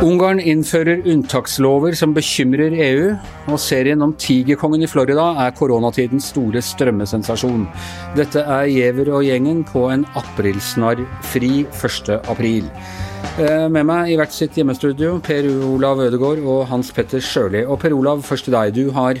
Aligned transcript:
Ungarn 0.00 0.38
innfører 0.40 1.02
unntakslover 1.04 1.92
som 1.94 2.14
bekymrer 2.16 2.72
EU, 2.72 3.10
og 3.52 3.60
serien 3.60 4.00
om 4.00 4.14
tigerkongen 4.16 4.82
i 4.82 4.88
Florida 4.88 5.26
er 5.44 5.52
koronatidens 5.54 6.30
store 6.32 6.62
strømmesensasjon. 6.64 7.66
Dette 8.16 8.40
er 8.40 8.70
Giæver 8.72 9.12
og 9.12 9.26
gjengen 9.28 9.60
på 9.68 9.84
en 9.92 10.06
aprilsnarr-fri 10.16 11.52
1. 11.68 12.10
april. 12.32 12.72
Eh, 13.36 13.68
med 13.68 13.84
meg 13.84 14.10
i 14.10 14.16
hvert 14.16 14.32
sitt 14.32 14.56
hjemmestudio, 14.56 15.18
Per 15.22 15.46
Olav 15.68 16.00
Ødegaard 16.08 16.40
og 16.42 16.66
Hans 16.72 16.90
Petter 16.96 17.20
Sjøli. 17.20 17.66
Og 17.66 17.78
Per 17.78 17.92
Olav, 17.92 18.24
først 18.24 18.48
til 18.48 18.56
deg. 18.56 18.74
Du 18.74 18.90
har 18.96 19.20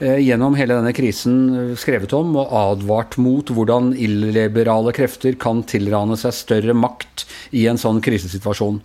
gjennom 0.00 0.56
hele 0.58 0.76
denne 0.78 0.94
krisen 0.96 1.36
eh, 1.54 1.72
skrevet 1.78 2.12
om 2.16 2.36
og 2.40 2.52
advart 2.56 3.18
mot 3.22 3.50
hvordan 3.52 3.92
illiberale 3.94 4.94
krefter 4.96 5.36
kan 5.40 5.64
tilrane 5.68 6.16
seg 6.20 6.36
større 6.36 6.76
makt 6.76 7.26
i 7.58 7.66
en 7.70 7.80
sånn 7.80 8.00
krisesituasjon. 8.04 8.80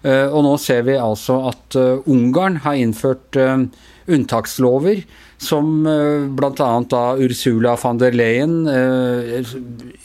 Og 0.00 0.40
nå 0.46 0.54
ser 0.56 0.86
vi 0.86 0.94
altså 0.96 1.34
at 1.50 1.76
Ungarn 2.08 2.54
har 2.64 2.78
innført 2.80 3.36
unntakslover 4.08 5.02
som 5.40 5.86
uh, 5.86 6.26
bl.a. 6.36 6.68
da 6.90 7.02
Ursula 7.16 7.74
von 7.80 8.00
der 8.00 8.16
Leyen 8.16 8.58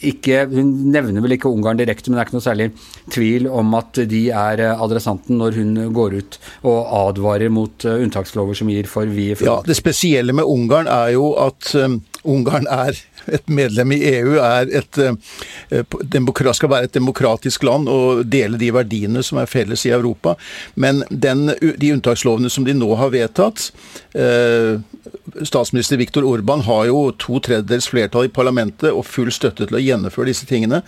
ikke 0.05 0.45
Hun 0.51 0.71
nevner 0.93 1.23
vel 1.23 1.35
ikke 1.35 1.49
Ungarn 1.49 1.79
direkte, 1.79 2.09
men 2.09 2.17
det 2.17 2.23
er 2.23 2.29
ikke 2.29 2.37
noe 2.37 2.45
særlig 2.45 2.67
tvil 3.13 3.47
om 3.49 3.73
at 3.77 3.99
de 4.09 4.21
er 4.29 4.61
adressanten 4.73 5.39
når 5.39 5.57
hun 5.59 5.73
går 5.95 6.17
ut 6.19 6.37
og 6.67 6.79
advarer 7.01 7.51
mot 7.53 7.87
unntakslover 7.89 8.57
som 8.57 8.69
gir 8.71 8.87
for 8.91 9.09
vide 9.09 9.37
Ja, 9.45 9.59
Det 9.65 9.77
spesielle 9.77 10.35
med 10.35 10.47
Ungarn 10.47 10.89
er 10.91 11.15
jo 11.15 11.33
at 11.41 11.73
Ungarn 12.25 12.67
er 12.71 12.97
et 13.33 13.49
medlem 13.49 13.93
i 13.95 13.99
EU 14.09 14.37
er 14.41 14.69
et, 14.81 14.99
skal 16.57 16.71
være 16.71 16.89
et 16.89 16.95
demokratisk 16.95 17.65
land 17.67 17.89
og 17.91 18.25
dele 18.29 18.59
de 18.61 18.71
verdiene 18.73 19.23
som 19.25 19.39
er 19.41 19.49
felles 19.49 19.85
i 19.85 19.93
Europa. 19.95 20.35
Men 20.75 21.03
den, 21.09 21.49
de 21.61 21.93
unntakslovene 21.95 22.51
som 22.51 22.65
de 22.67 22.75
nå 22.77 22.89
har 22.99 23.13
vedtatt, 23.13 23.69
Statsminister 25.41 25.97
Viktor 25.97 26.25
Orban 26.27 26.61
har 26.65 26.85
jo 26.89 26.99
to 27.17 27.39
tredjedels 27.43 27.87
flertall 27.89 28.27
i 28.27 28.33
parlamentet 28.33 28.91
og 28.91 29.05
full 29.09 29.31
støtte 29.33 29.65
til 29.65 29.77
å 29.77 29.81
gjennomføre 29.81 30.29
disse 30.29 30.45
tingene. 30.49 30.81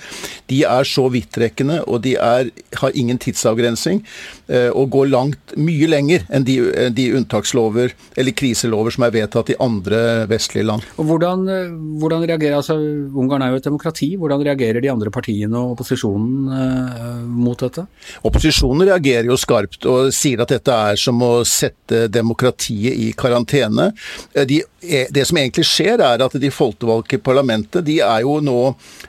De 0.52 0.62
er 0.68 0.88
så 0.88 1.08
vidtrekkende, 1.14 1.80
og 1.90 2.04
de 2.06 2.14
er, 2.22 2.52
har 2.78 2.98
ingen 2.98 3.18
tidsavgrensing, 3.22 4.04
eh, 4.48 4.70
og 4.70 4.92
går 4.94 5.10
langt, 5.10 5.56
mye 5.58 5.90
lenger 5.90 6.28
enn 6.34 6.46
de, 6.48 6.58
de, 6.94 7.08
unntakslover 7.18 7.96
eller 8.20 8.36
kriselover 8.38 8.94
som 8.94 9.08
er 9.08 9.16
vedtatt 9.16 9.52
i 9.54 9.58
andre 9.64 10.28
vestlige 10.30 10.68
land. 10.70 10.86
Og 11.02 11.10
hvordan, 11.10 11.48
eh, 11.52 11.74
hvordan 12.02 12.28
reagerer, 12.28 12.60
altså 12.60 12.78
Ungarn 12.78 13.42
er 13.42 13.54
jo 13.56 13.62
et 13.62 13.68
demokrati. 13.68 14.12
Hvordan 14.20 14.44
reagerer 14.46 14.84
de 14.84 14.92
andre 14.92 15.12
partiene 15.14 15.58
og 15.58 15.76
opposisjonen 15.76 16.54
eh, 16.54 17.26
mot 17.26 17.58
dette? 17.66 17.88
Opposisjonen 18.28 18.86
reagerer 18.92 19.32
jo 19.32 19.40
skarpt 19.40 19.90
og 19.90 20.14
sier 20.16 20.44
at 20.44 20.54
dette 20.54 20.78
er 20.92 21.00
som 21.02 21.22
å 21.26 21.34
sette 21.48 22.06
demokratiet 22.14 22.94
i 22.94 23.10
karantene. 23.18 23.90
Eh, 24.34 24.46
de, 24.46 24.64
eh, 24.82 25.08
det 25.10 25.26
som 25.26 25.38
egentlig 25.38 25.66
skjer, 25.68 26.02
er 26.04 26.24
at 26.24 26.36
de 26.40 26.52
folkevalgte 26.54 27.18
i 27.18 27.24
parlamentet 27.24 27.86
de 27.88 28.00
er 28.04 28.24
jo 28.26 28.38
nå 28.44 28.60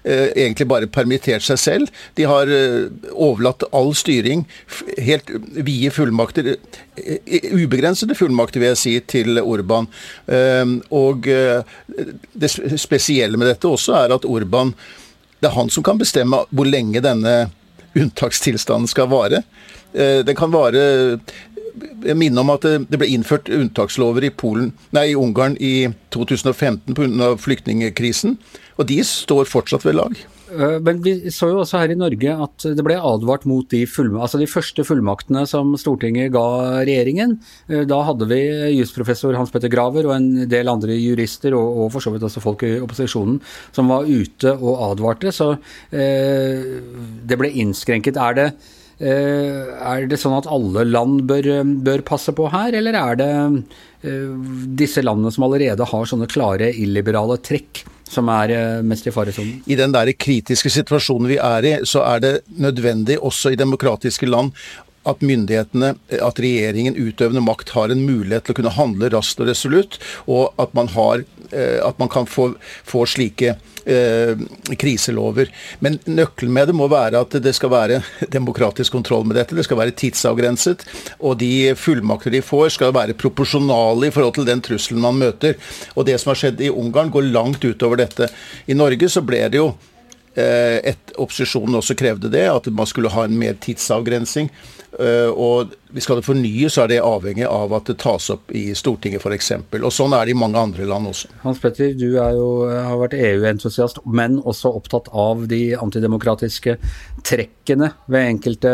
eh, 0.05 0.29
egentlig 0.33 0.69
bare 0.71 0.91
permittert 0.91 1.45
seg 1.47 1.61
selv. 1.61 2.03
De 2.19 2.27
har 2.29 2.51
eh, 2.53 2.89
overlatt 3.13 3.67
all 3.73 3.95
styring, 3.99 4.47
helt 4.99 5.33
vide 5.57 5.93
fullmakter, 5.95 6.55
eh, 6.55 7.51
ubegrensede 7.53 8.17
fullmakter, 8.19 8.63
vil 8.63 8.73
jeg 8.75 8.83
si, 8.83 8.95
til 9.17 9.43
Orban. 9.43 9.89
Eh, 10.27 10.65
og 10.95 11.29
det 11.29 12.51
spesielle 12.81 13.39
med 13.39 13.51
dette 13.51 13.69
også 13.69 13.97
er 13.99 14.15
at 14.15 14.27
Orban 14.29 14.75
det 15.39 15.47
er 15.47 15.55
han 15.55 15.69
som 15.71 15.85
kan 15.87 16.01
bestemme 16.01 16.41
hvor 16.51 16.67
lenge 16.67 16.99
denne 17.03 17.35
unntakstilstanden 17.99 18.91
skal 18.91 19.07
vare. 19.11 19.45
Den 19.95 20.37
kan 20.37 20.51
vare 20.53 20.83
minne 22.15 22.43
om 22.43 22.55
at 22.55 22.67
det 22.67 23.01
ble 23.01 23.11
innført 23.13 23.51
unntakslover 23.53 24.27
i, 24.27 24.33
Polen, 24.35 24.73
nei, 24.97 25.11
i 25.13 25.19
Ungarn 25.19 25.57
i 25.61 25.91
2015 26.15 26.97
pga. 26.97 27.35
flyktningkrisen, 27.41 28.39
og 28.79 28.91
de 28.91 28.99
står 29.07 29.49
fortsatt 29.51 29.87
ved 29.87 29.99
lag. 29.99 30.19
Eh, 30.49 30.79
men 30.85 31.01
vi 31.05 31.15
så 31.35 31.51
jo 31.51 31.61
også 31.63 31.83
her 31.83 31.93
i 31.93 31.99
Norge 31.99 32.35
at 32.45 32.67
det 32.77 32.85
ble 32.85 32.97
advart 32.97 33.45
mot 33.49 33.69
de, 33.73 33.83
altså 33.85 34.41
de 34.41 34.49
første 34.49 34.85
fullmaktene 34.87 35.45
som 35.49 35.75
Stortinget 35.81 36.33
ga 36.35 36.47
regjeringen. 36.89 37.37
Eh, 37.69 37.85
da 37.89 38.01
hadde 38.07 38.29
vi 38.31 38.41
jusprofessor 38.79 39.37
Hans 39.37 39.53
Petter 39.55 39.73
Graver 39.73 40.09
og 40.09 40.17
en 40.17 40.49
del 40.51 40.73
andre 40.73 40.97
jurister, 40.97 41.57
og, 41.59 41.85
og 41.85 41.93
for 41.95 42.05
så 42.05 42.15
vidt 42.15 42.27
også 42.27 42.45
folk 42.45 42.65
i 42.67 42.79
opposisjonen, 42.81 43.41
som 43.77 43.93
var 43.93 44.09
ute 44.09 44.55
og 44.57 44.85
advarte. 44.93 45.35
Så 45.35 45.55
eh, 45.93 46.79
det 47.29 47.41
ble 47.41 47.53
innskrenket. 47.65 48.19
Er 48.19 48.39
det 48.39 48.51
er 48.99 50.09
det 50.11 50.19
sånn 50.19 50.35
at 50.39 50.49
alle 50.51 50.83
land 50.89 51.23
bør, 51.29 51.47
bør 51.87 52.03
passe 52.07 52.35
på 52.35 52.49
her, 52.51 52.75
eller 52.75 52.99
er 52.99 53.21
det 53.21 53.31
eh, 54.03 54.33
disse 54.81 55.05
landene 55.05 55.31
som 55.35 55.47
allerede 55.47 55.87
har 55.87 56.11
sånne 56.11 56.31
klare 56.31 56.73
illiberale 56.75 57.39
trekk? 57.39 57.85
som 58.09 58.29
er 58.33 58.53
eh, 58.55 58.83
mest 58.87 59.09
i 59.09 59.13
faresonen? 59.15 59.63
I 59.69 59.77
den 59.79 59.95
der 59.95 60.11
kritiske 60.17 60.73
situasjonen 60.73 61.29
vi 61.31 61.39
er 61.43 61.69
i, 61.69 61.75
så 61.89 62.05
er 62.09 62.23
det 62.25 62.35
nødvendig 62.61 63.19
også 63.21 63.53
i 63.53 63.61
demokratiske 63.61 64.29
land 64.29 64.55
at 65.09 65.25
myndighetene, 65.25 65.95
at 66.19 66.43
regjeringen, 66.43 66.99
utøvende 66.99 67.45
makt, 67.45 67.73
har 67.77 67.93
en 67.93 68.05
mulighet 68.05 68.47
til 68.47 68.57
å 68.57 68.61
kunne 68.61 68.77
handle 68.77 69.11
raskt 69.15 69.41
og 69.43 69.51
resolutt, 69.51 69.99
og 70.27 70.55
at 70.61 70.75
man, 70.77 70.91
har, 70.95 71.25
eh, 71.51 71.79
at 71.85 71.99
man 72.01 72.13
kan 72.13 72.29
få, 72.29 72.51
få 72.87 73.05
slike 73.09 73.57
eh, 73.89 74.37
kriselover. 74.79 75.51
Men 75.85 75.99
nøkkelen 76.05 76.53
med 76.55 76.71
det 76.71 76.77
må 76.77 76.89
være 76.93 77.23
at 77.25 77.39
det 77.43 77.55
skal 77.57 77.73
være 77.73 78.01
demokratisk 78.37 78.95
kontroll 78.97 79.27
med 79.29 79.39
dette. 79.41 79.57
Det 79.57 79.67
skal 79.67 79.81
være 79.81 79.97
tidsavgrenset, 79.99 80.85
og 81.19 81.39
de 81.43 81.75
fullmakter 81.79 82.35
de 82.35 82.45
får, 82.45 82.73
skal 82.77 82.95
være 82.97 83.19
proporsjonale 83.19 84.09
i 84.09 84.15
forhold 84.15 84.39
til 84.39 84.49
den 84.49 84.65
trusselen 84.65 85.03
man 85.05 85.21
møter. 85.21 85.59
Og 85.97 86.09
det 86.09 86.19
som 86.21 86.33
har 86.33 86.43
skjedd 86.43 86.65
i 86.65 86.73
Ungarn, 86.73 87.13
går 87.15 87.31
langt 87.33 87.65
utover 87.65 88.03
dette. 88.03 88.29
I 88.69 88.77
Norge 88.77 89.09
så 89.11 89.25
ble 89.25 89.47
det 89.49 89.61
jo 89.61 89.71
eh, 90.39 90.79
et, 90.93 91.15
Opposisjonen 91.19 91.81
også 91.81 91.97
krevde 91.99 92.31
det, 92.33 92.45
at 92.51 92.69
man 92.71 92.87
skulle 92.87 93.13
ha 93.15 93.25
en 93.27 93.39
mer 93.39 93.57
tidsavgrensing. 93.63 94.51
Eh, 94.99 95.31
og 95.31 95.75
skal 96.03 96.19
det 96.19 96.27
fornyes, 96.27 96.75
så 96.75 96.85
er 96.85 96.91
det 96.91 96.99
avhengig 97.07 97.47
av 97.47 97.73
at 97.77 97.87
det 97.91 98.01
tas 98.03 98.29
opp 98.35 98.51
i 98.51 98.73
Stortinget 98.79 99.23
f.eks. 99.23 99.53
Og 99.79 99.93
sånn 99.95 100.17
er 100.17 100.27
det 100.27 100.35
i 100.35 100.39
mange 100.39 100.59
andre 100.59 100.89
land 100.91 101.11
også. 101.13 101.31
Hans 101.45 101.63
Petter, 101.63 101.95
du 101.95 102.09
jo, 102.17 102.49
har 102.67 102.99
vært 102.99 103.15
EU-entusiast, 103.19 104.03
men 104.05 104.41
også 104.43 104.75
opptatt 104.75 105.11
av 105.15 105.47
de 105.51 105.63
antidemokratiske 105.79 106.79
trekkene 107.27 107.93
ved 108.11 108.33
enkelte 108.35 108.73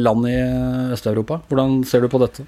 land 0.00 0.26
i 0.30 0.38
Øst-Europa. 0.96 1.44
Hvordan 1.50 1.84
ser 1.86 2.02
du 2.02 2.10
på 2.10 2.22
dette? 2.22 2.46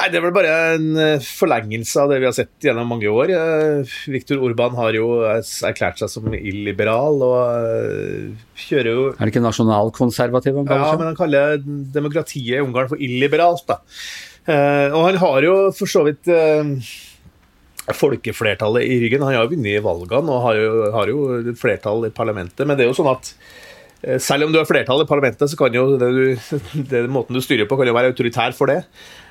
Nei, 0.00 0.08
Det 0.08 0.16
er 0.16 0.24
vel 0.24 0.32
bare 0.32 0.52
en 0.78 0.86
eh, 0.96 1.24
forlengelse 1.24 2.00
av 2.00 2.12
det 2.12 2.20
vi 2.22 2.28
har 2.28 2.32
sett 2.36 2.64
gjennom 2.64 2.88
mange 2.88 3.10
år. 3.12 3.32
Eh, 3.36 3.90
Viktor 4.08 4.40
Orban 4.46 4.78
har 4.78 4.96
jo 4.96 5.10
erklært 5.28 6.00
seg 6.00 6.08
som 6.08 6.30
illiberal 6.32 7.20
og 7.26 7.36
eh, 7.42 8.30
kjører 8.64 8.88
jo 8.88 9.04
Er 9.12 9.20
det 9.20 9.34
ikke 9.34 9.44
nasjonalkonservativ 9.44 10.56
han 10.56 10.70
kaller 10.70 10.86
seg? 10.86 10.94
Ja, 10.94 11.00
men 11.02 11.10
han 11.10 11.20
kaller 11.20 11.60
demokratiet 12.00 12.56
i 12.56 12.64
Ungarn 12.64 12.88
for 12.88 13.02
illiberalt. 13.02 13.66
da. 13.68 13.80
Og 14.96 15.02
han 15.04 15.20
har 15.20 15.44
jo 15.44 15.54
for 15.76 15.90
så 15.90 16.00
vidt 16.06 16.26
folkeflertallet 18.00 18.88
i 18.88 18.96
ryggen. 19.04 19.22
Han 19.26 19.36
har 19.36 19.44
jo 19.44 19.52
vunnet 19.52 19.84
valgene 19.84 20.32
og 20.32 20.44
har 20.46 20.56
jo, 20.58 20.74
har 20.96 21.12
jo 21.12 21.54
flertall 21.60 22.08
i 22.08 22.14
parlamentet, 22.14 22.64
men 22.64 22.78
det 22.78 22.86
er 22.86 22.90
jo 22.90 22.96
sånn 22.96 23.12
at 23.12 23.34
selv 24.24 24.46
om 24.46 24.54
du 24.54 24.56
har 24.56 24.66
flertall 24.66 25.04
i 25.04 25.08
parlamentet, 25.08 25.50
så 25.52 25.58
kan 25.60 25.76
jo 25.76 25.98
det 26.00 26.10
du, 26.16 26.52
det 26.94 27.04
måten 27.12 27.36
du 27.36 27.44
styrer 27.44 27.68
på, 27.68 27.76
kan 27.76 27.90
jo 27.90 27.98
være 27.98 28.14
autoritær 28.14 28.56
for 28.56 28.72
det. 28.72 28.80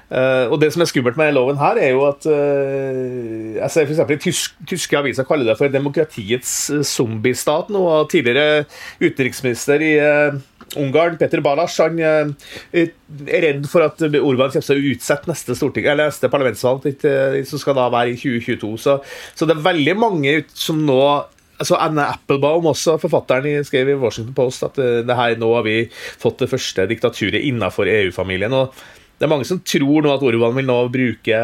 Uh, 0.09 0.49
og 0.49 0.57
Det 0.61 0.71
som 0.73 0.81
er 0.81 0.89
skummelt 0.89 1.17
med 1.19 1.35
loven 1.35 1.59
her, 1.61 1.77
er 1.77 1.91
jo 1.93 2.01
at 2.07 2.25
uh, 2.25 3.57
jeg 3.59 3.69
ser 3.69 3.89
for 3.91 4.13
i 4.15 4.17
tysk, 4.17 4.55
tyske 4.69 4.97
aviser 4.97 5.27
kaller 5.27 5.45
det 5.45 5.57
for 5.59 5.69
demokratiets 5.69 6.53
uh, 6.73 6.81
zombiestat. 6.81 7.69
og 7.69 8.09
Tidligere 8.09 8.65
utenriksminister 8.97 9.85
i 9.85 9.91
uh, 10.01 10.39
Ungarn, 10.81 11.17
Peter 11.21 11.41
Balas, 11.45 11.77
han 11.77 12.01
er 12.01 12.33
redd 12.73 13.69
for 13.69 13.85
at 13.85 14.01
Orban 14.01 14.50
kommer 14.50 14.65
til 14.65 14.81
å 14.81 14.91
utsette 14.94 15.29
neste, 15.29 15.56
neste 15.97 16.29
parlamentsvalg, 16.29 16.85
som 17.50 17.62
skal 17.62 17.77
da 17.77 17.88
være 17.89 18.13
i 18.13 18.19
2022. 18.19 18.75
Så, 18.77 19.00
så 19.33 19.47
det 19.50 19.57
er 19.57 19.65
veldig 19.65 19.95
mange 19.97 20.35
som 20.53 20.81
nå 20.85 21.00
altså 21.59 21.75
Anne 21.81 22.05
Applebaum, 22.13 22.69
også 22.69 23.00
forfatteren, 23.01 23.65
skrev 23.65 23.89
i 23.89 23.97
Washington 24.00 24.38
Post 24.38 24.63
at 24.69 24.77
det 24.77 25.17
her 25.17 25.41
nå 25.41 25.50
har 25.57 25.65
vi 25.65 25.81
fått 26.21 26.45
det 26.45 26.53
første 26.53 26.85
diktaturet 26.88 27.41
innenfor 27.50 27.89
EU-familien. 27.89 28.53
og 28.53 28.77
det 29.19 29.27
er 29.27 29.31
mange 29.33 29.48
som 29.48 29.60
tror 29.60 30.06
nå 30.06 30.12
at 30.13 30.24
Orban 30.24 30.56
vil 30.56 30.68
nå 30.69 30.77
bruke 30.94 31.39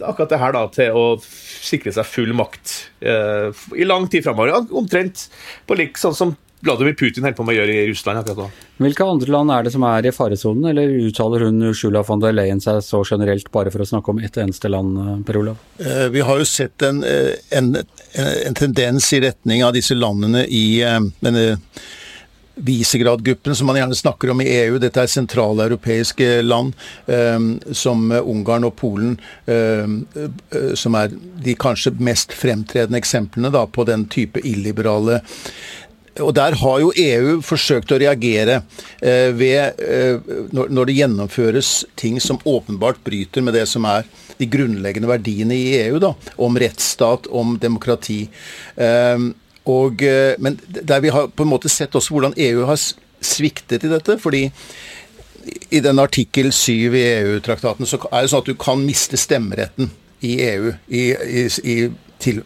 akkurat 0.00 0.30
det 0.32 0.38
her 0.40 0.54
da, 0.56 0.62
til 0.72 0.96
å 0.96 1.06
sikre 1.20 1.92
seg 1.92 2.08
full 2.08 2.32
makt 2.36 2.76
eh, 3.04 3.50
i 3.76 3.84
lang 3.84 4.08
tid 4.08 4.24
framover. 4.24 4.64
Omtrent 4.72 5.26
på 5.68 5.76
lik 5.76 6.00
sånn 6.00 6.16
som 6.16 6.32
Vladimir 6.64 6.96
Putin 6.96 7.24
holder 7.24 7.36
på 7.36 7.44
med 7.44 7.54
å 7.54 7.58
gjøre 7.60 7.76
i 7.76 7.84
Russland 7.88 8.20
akkurat 8.20 8.40
nå. 8.40 8.48
Hvilke 8.80 9.04
andre 9.12 9.32
land 9.32 9.52
er 9.52 9.64
det 9.64 9.74
som 9.76 9.84
er 9.88 10.08
i 10.08 10.12
faresonen, 10.12 10.70
eller 10.72 10.92
uttaler 11.04 11.44
hun 11.46 11.68
Ursula 11.68 12.02
von 12.04 12.20
der 12.20 12.34
Leyen 12.36 12.60
seg 12.64 12.80
så 12.84 13.00
generelt 13.04 13.48
bare 13.52 13.72
for 13.72 13.84
å 13.84 13.88
snakke 13.88 14.12
om 14.12 14.20
ett 14.24 14.40
eneste 14.40 14.72
land, 14.72 15.24
Per 15.28 15.40
Olav? 15.40 15.60
Eh, 15.84 16.06
vi 16.12 16.24
har 16.24 16.40
jo 16.40 16.48
sett 16.48 16.84
en, 16.88 17.04
eh, 17.04 17.36
en 17.56 17.74
en 17.80 18.56
tendens 18.56 19.12
i 19.12 19.20
retning 19.22 19.62
av 19.64 19.76
disse 19.76 19.94
landene 19.94 20.42
i 20.48 20.80
denne 20.80 21.58
Visegrad-gruppen, 22.54 23.54
som 23.56 23.70
man 23.70 23.78
gjerne 23.78 23.96
snakker 23.96 24.30
om 24.32 24.40
i 24.42 24.48
EU. 24.58 24.78
Dette 24.82 25.04
er 25.04 25.10
sentraleuropeiske 25.10 26.40
land, 26.42 26.74
eh, 27.06 27.38
som 27.72 28.10
Ungarn 28.20 28.68
og 28.68 28.76
Polen, 28.80 29.18
eh, 29.46 29.86
som 30.74 30.96
er 30.98 31.12
de 31.44 31.54
kanskje 31.54 31.94
mest 31.98 32.34
fremtredende 32.36 33.00
eksemplene 33.00 33.52
da, 33.54 33.66
på 33.66 33.86
den 33.88 34.06
type 34.10 34.42
illiberale 34.44 35.20
og 36.18 36.34
Der 36.34 36.56
har 36.58 36.80
jo 36.82 36.90
EU 36.96 37.38
forsøkt 37.44 37.92
å 37.94 37.98
reagere 38.00 38.60
eh, 38.98 39.30
ved, 39.36 39.78
eh, 39.80 40.18
når, 40.54 40.72
når, 40.72 40.88
det 40.88 40.96
gjennomføres 40.98 41.70
ting 42.00 42.18
som 42.22 42.40
åpenbart 42.48 43.02
bryter 43.06 43.44
med 43.44 43.54
det 43.54 43.66
som 43.70 43.86
er 43.88 44.08
de 44.40 44.48
grunnleggende 44.50 45.10
verdiene 45.10 45.56
i 45.56 45.76
EU, 45.84 46.00
da, 46.02 46.14
om 46.40 46.58
rettsstat, 46.58 47.28
om 47.30 47.56
demokrati. 47.60 48.24
Eh, 48.76 49.30
og, 49.68 50.02
eh, 50.02 50.34
men 50.38 50.58
der 50.70 51.00
vi 51.00 51.12
har 51.12 51.28
på 51.28 51.44
en 51.44 51.52
måte 51.52 51.68
sett 51.68 51.94
også 51.94 52.14
hvordan 52.14 52.36
EU 52.36 52.64
har 52.68 52.80
sviktet 53.20 53.84
i 53.84 53.92
dette. 53.92 54.18
fordi 54.18 54.50
i 55.70 55.80
den 55.80 55.98
artikkel 55.98 56.52
7 56.52 56.94
i 56.94 57.02
EU-traktaten 57.20 57.88
så 57.88 57.98
er 58.10 58.22
det 58.22 58.30
sånn 58.30 58.44
at 58.44 58.50
du 58.50 58.54
kan 58.60 58.82
miste 58.84 59.16
stemmeretten 59.16 59.90
i 60.26 60.34
EU 60.44 60.72
i, 60.88 61.04
i, 61.64 61.76
til, 62.20 62.42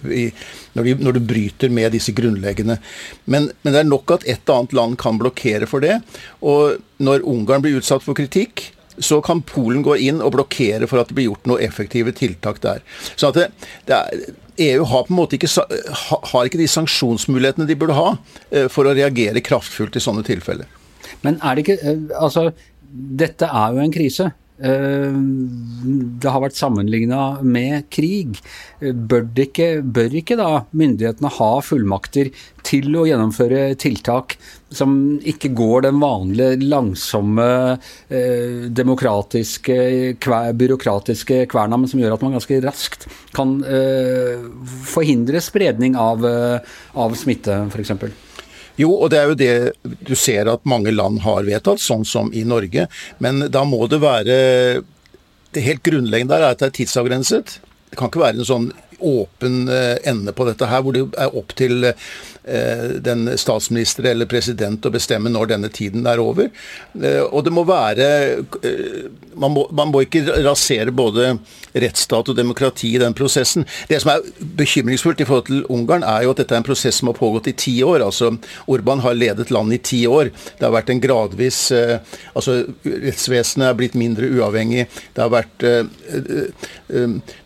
når, 0.74 0.86
du, 0.86 1.02
når, 1.02 1.16
du 1.16 1.26
bryter 1.26 1.72
med 1.74 1.90
disse 1.94 2.14
grunnleggende. 2.14 2.78
Men, 3.26 3.50
men, 3.62 3.74
det 3.74 3.82
er 3.82 3.88
nok 3.88 4.14
at 4.14 4.26
et 4.30 4.52
annet 4.54 4.76
land 4.76 4.98
kan 5.00 5.18
blokkere 5.18 5.66
for 5.70 5.82
det. 5.82 5.98
Og 6.46 6.78
når 7.02 7.26
Ungarn 7.26 7.64
blir 7.64 7.80
utsatt 7.80 8.04
for 8.06 8.16
kritikk, 8.16 8.68
så 8.98 9.20
kan 9.24 9.42
Polen 9.42 9.82
gå 9.82 9.96
inn 10.06 10.22
og 10.22 10.34
blokkere 10.36 10.88
for 10.90 11.02
at 11.02 11.10
det 11.10 11.16
blir 11.18 11.30
gjort 11.30 11.48
noe 11.50 11.62
effektive 11.64 12.14
tiltak 12.16 12.60
der. 12.64 12.84
Så 13.16 13.32
det, 13.34 13.48
det 13.88 13.96
er, 13.96 14.26
EU 14.64 14.84
har 14.86 15.06
på 15.06 15.14
en 15.14 15.18
måte 15.18 15.38
ikke, 15.38 15.50
har 16.30 16.46
ikke 16.46 16.60
de 16.60 16.70
sanksjonsmulighetene 16.70 17.66
de 17.66 17.78
burde 17.78 17.96
ha 17.98 18.14
eh, 18.50 18.68
for 18.70 18.86
å 18.86 18.94
reagere 18.94 19.42
kraftfullt 19.44 19.98
i 19.98 20.02
sånne 20.02 20.22
tilfeller. 20.26 20.70
Men 21.26 21.40
er 21.42 21.56
det 21.56 21.64
ikke 21.64 21.78
eh, 21.82 22.02
Altså, 22.20 22.48
dette 22.94 23.48
er 23.50 23.74
jo 23.74 23.82
en 23.82 23.94
krise. 23.94 24.30
Eh, 24.62 25.14
det 26.22 26.30
har 26.30 26.42
vært 26.44 26.54
sammenligna 26.58 27.40
med 27.42 27.88
krig. 27.92 28.38
Bør, 28.80 29.26
ikke, 29.42 29.68
bør 29.82 30.14
ikke 30.20 30.36
da 30.38 30.50
myndighetene 30.70 31.32
ha 31.40 31.50
fullmakter 31.64 32.30
til 32.64 32.94
å 32.94 33.06
gjennomføre 33.08 33.72
tiltak 33.80 34.36
som 34.74 34.94
ikke 35.26 35.52
går 35.54 35.84
den 35.88 35.98
vanlige, 36.02 36.58
langsomme, 36.70 37.48
eh, 38.08 38.66
demokratiske, 38.74 39.78
byråkratiske 40.18 41.44
kverna, 41.50 41.78
men 41.78 41.90
som 41.90 42.02
gjør 42.02 42.16
at 42.16 42.24
man 42.26 42.38
ganske 42.38 42.60
raskt 42.64 43.08
kan 43.34 43.58
eh, 43.66 44.46
forhindre 44.86 45.42
spredning 45.42 45.98
av, 45.98 46.22
av 46.24 47.18
smitte, 47.18 47.64
f.eks.? 47.74 48.33
Jo, 48.80 48.90
og 48.90 49.10
det 49.12 49.20
er 49.20 49.30
jo 49.30 49.38
det 49.38 49.98
du 50.06 50.14
ser 50.18 50.50
at 50.50 50.64
mange 50.66 50.90
land 50.94 51.20
har 51.22 51.46
vedtatt, 51.46 51.82
sånn 51.82 52.02
som 52.08 52.32
i 52.34 52.42
Norge. 52.48 52.88
Men 53.22 53.46
da 53.52 53.62
må 53.68 53.86
det 53.90 54.02
være 54.02 54.82
Det 55.54 55.62
helt 55.62 55.84
grunnleggende 55.86 56.34
der 56.34 56.42
er 56.42 56.52
at 56.56 56.58
det 56.58 56.66
er 56.66 56.72
tidsavgrenset. 56.80 57.60
Det 57.90 57.94
kan 57.94 58.08
ikke 58.10 58.24
være 58.24 58.40
en 58.42 58.48
sånn 58.48 58.64
åpen 58.98 59.68
eh, 59.70 60.00
ende 60.02 60.32
på 60.34 60.48
dette 60.48 60.66
her, 60.66 60.82
hvor 60.82 60.96
det 60.96 61.04
er 61.14 61.36
opp 61.38 61.54
til 61.54 61.92
den 62.44 63.38
statsminister 63.38 64.04
eller 64.10 64.28
president 64.28 64.84
å 64.84 64.92
bestemme 64.92 65.30
når 65.32 65.54
denne 65.54 65.70
tiden 65.72 66.04
er 66.06 66.20
over. 66.20 66.50
Eh, 67.00 67.22
og 67.24 67.44
det 67.46 67.52
må 67.54 67.64
være 67.64 68.08
eh, 68.60 69.06
man 69.40 69.54
må, 69.54 69.64
man 69.72 69.88
må, 69.92 70.02
ikke 70.04 70.26
rasere 70.44 70.92
både 70.94 71.38
rettsstat 71.72 72.28
og 72.30 72.36
demokrati 72.36 72.92
i 72.94 73.00
den 73.00 73.16
prosessen. 73.16 73.64
Det 73.88 73.98
som 74.02 74.12
er 74.12 74.26
bekymringsfullt 74.60 75.24
i 75.24 75.28
forhold 75.28 75.48
til 75.48 75.64
Ungarn, 75.72 76.04
er 76.06 76.26
jo 76.26 76.34
at 76.34 76.42
dette 76.42 76.54
er 76.54 76.60
en 76.60 76.66
prosess 76.66 77.00
som 77.00 77.10
har 77.10 77.18
pågått 77.18 77.48
i 77.50 77.56
ti 77.64 77.74
år. 77.86 78.04
Altså, 78.04 78.34
Orban 78.70 79.02
har 79.04 79.16
ledet 79.16 79.50
landet 79.54 79.80
i 79.80 79.84
ti 79.88 80.02
år. 80.06 80.30
Det 80.58 80.68
har 80.68 80.76
vært 80.76 80.92
en 80.92 81.02
gradvis 81.02 81.58
altså 81.72 82.60
Rettsvesenet 82.84 83.66
er 83.66 83.76
blitt 83.78 83.96
mindre 83.98 84.28
uavhengig. 84.30 84.86
Det 85.16 85.24
har 85.24 85.32
vært 85.32 85.66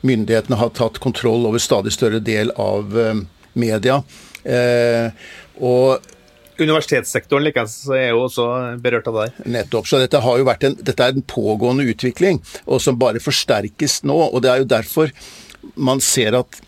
Myndighetene 0.04 0.60
har 0.60 0.74
tatt 0.76 1.00
kontroll 1.02 1.46
over 1.48 1.62
stadig 1.62 1.94
større 1.94 2.20
del 2.24 2.52
av 2.60 2.96
media. 3.58 4.02
Eh, 4.48 5.10
og 5.60 6.14
Universitetssektoren 6.58 7.44
likens 7.46 7.74
er 7.94 8.08
jo 8.10 8.24
også 8.24 8.44
berørt 8.82 9.06
av 9.10 9.20
det 9.20 9.46
Nettopp. 9.46 9.86
Så 9.86 10.00
dette, 10.02 10.18
har 10.24 10.40
jo 10.40 10.46
vært 10.48 10.64
en, 10.66 10.74
dette 10.82 11.04
er 11.04 11.14
en 11.14 11.26
pågående 11.30 11.86
utvikling, 11.86 12.40
og 12.66 12.82
som 12.82 12.98
bare 12.98 13.22
forsterkes 13.22 14.00
nå. 14.08 14.16
og 14.26 14.42
Det 14.42 14.50
er 14.50 14.64
jo 14.64 14.72
derfor 14.72 15.12
man 15.78 16.02
ser 16.02 16.34
at 16.38 16.58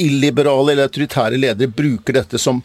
illiberale 0.00 0.72
eller 0.72 0.88
autoritære 0.88 1.40
ledere 1.40 1.68
bruker 1.68 2.16
dette 2.16 2.40
som 2.40 2.62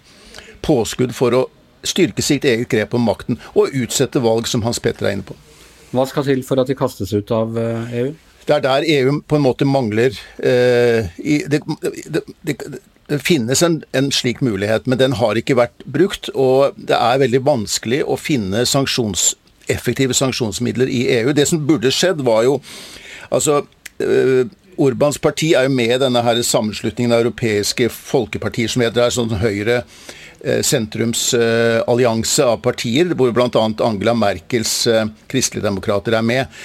påskudd 0.64 1.16
for 1.16 1.36
å 1.36 1.44
styrke 1.88 2.24
sitt 2.24 2.46
eget 2.48 2.70
grep 2.72 2.96
om 2.98 3.04
makten 3.08 3.40
og 3.56 3.76
utsette 3.76 4.22
valg, 4.24 4.48
som 4.48 4.64
Hans 4.64 4.80
Petter 4.84 5.10
er 5.10 5.18
inne 5.18 5.28
på. 5.28 5.36
Hva 5.96 6.04
skal 6.08 6.26
til 6.28 6.44
for 6.46 6.60
at 6.62 6.70
de 6.70 6.76
kastes 6.78 7.14
ut 7.16 7.32
av 7.36 7.56
EU? 7.58 8.12
Det 8.48 8.56
er 8.56 8.64
der 8.64 8.86
EU 8.88 9.18
på 9.28 9.36
en 9.36 9.44
måte 9.44 9.68
mangler 9.68 10.16
eh, 10.40 11.10
i, 11.20 11.42
det, 11.52 11.60
det, 12.08 12.24
det, 12.48 12.56
det 13.08 13.20
finnes 13.24 13.64
en, 13.64 13.82
en, 13.96 14.12
slik 14.12 14.42
mulighet, 14.44 14.86
men 14.86 15.00
den 15.00 15.16
har 15.22 15.40
ikke 15.40 15.58
vært 15.58 15.86
brukt. 15.88 16.30
Og 16.36 16.76
det 16.76 16.98
er 16.98 17.24
veldig 17.24 17.44
vanskelig 17.48 18.04
å 18.04 18.20
finne 18.20 18.66
sanksjons, 18.68 19.32
effektive 19.72 20.16
sanksjonsmidler 20.18 20.92
i 20.92 21.06
EU. 21.20 21.32
Det 21.36 21.48
som 21.48 21.64
burde 21.68 21.94
skjedd, 21.94 22.26
var 22.28 22.48
jo 22.48 22.62
Altså, 23.28 23.58
øh, 24.00 24.46
Orbans 24.80 25.18
parti 25.20 25.50
er 25.52 25.66
jo 25.66 25.74
med 25.76 25.90
i 25.92 25.98
denne 26.00 26.22
her 26.24 26.38
sammenslutningen 26.48 27.12
av 27.12 27.26
europeiske 27.26 27.90
folkepartier 27.92 28.72
som 28.72 28.86
heter 28.86 29.02
det 29.02 29.08
sånn 29.18 29.34
Høyre 29.42 29.82
øh, 29.82 30.62
sentrumsallianse 30.64 32.46
uh, 32.46 32.54
av 32.54 32.62
partier, 32.64 33.12
hvor 33.20 33.34
bl.a. 33.36 33.50
Angela 33.84 34.14
Merkels 34.16 34.78
kristeligdemokrater 35.28 36.16
er 36.16 36.24
med. 36.24 36.56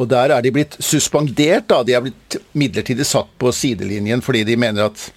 Og 0.00 0.08
Der 0.08 0.32
er 0.38 0.40
de 0.40 0.54
blitt 0.56 0.80
suspendert. 0.80 1.68
da, 1.68 1.82
De 1.84 1.92
er 1.92 2.06
blitt 2.08 2.40
midlertidig 2.56 3.04
satt 3.04 3.28
på 3.36 3.52
sidelinjen 3.52 4.24
fordi 4.24 4.46
de 4.48 4.56
mener 4.56 4.88
at 4.88 5.10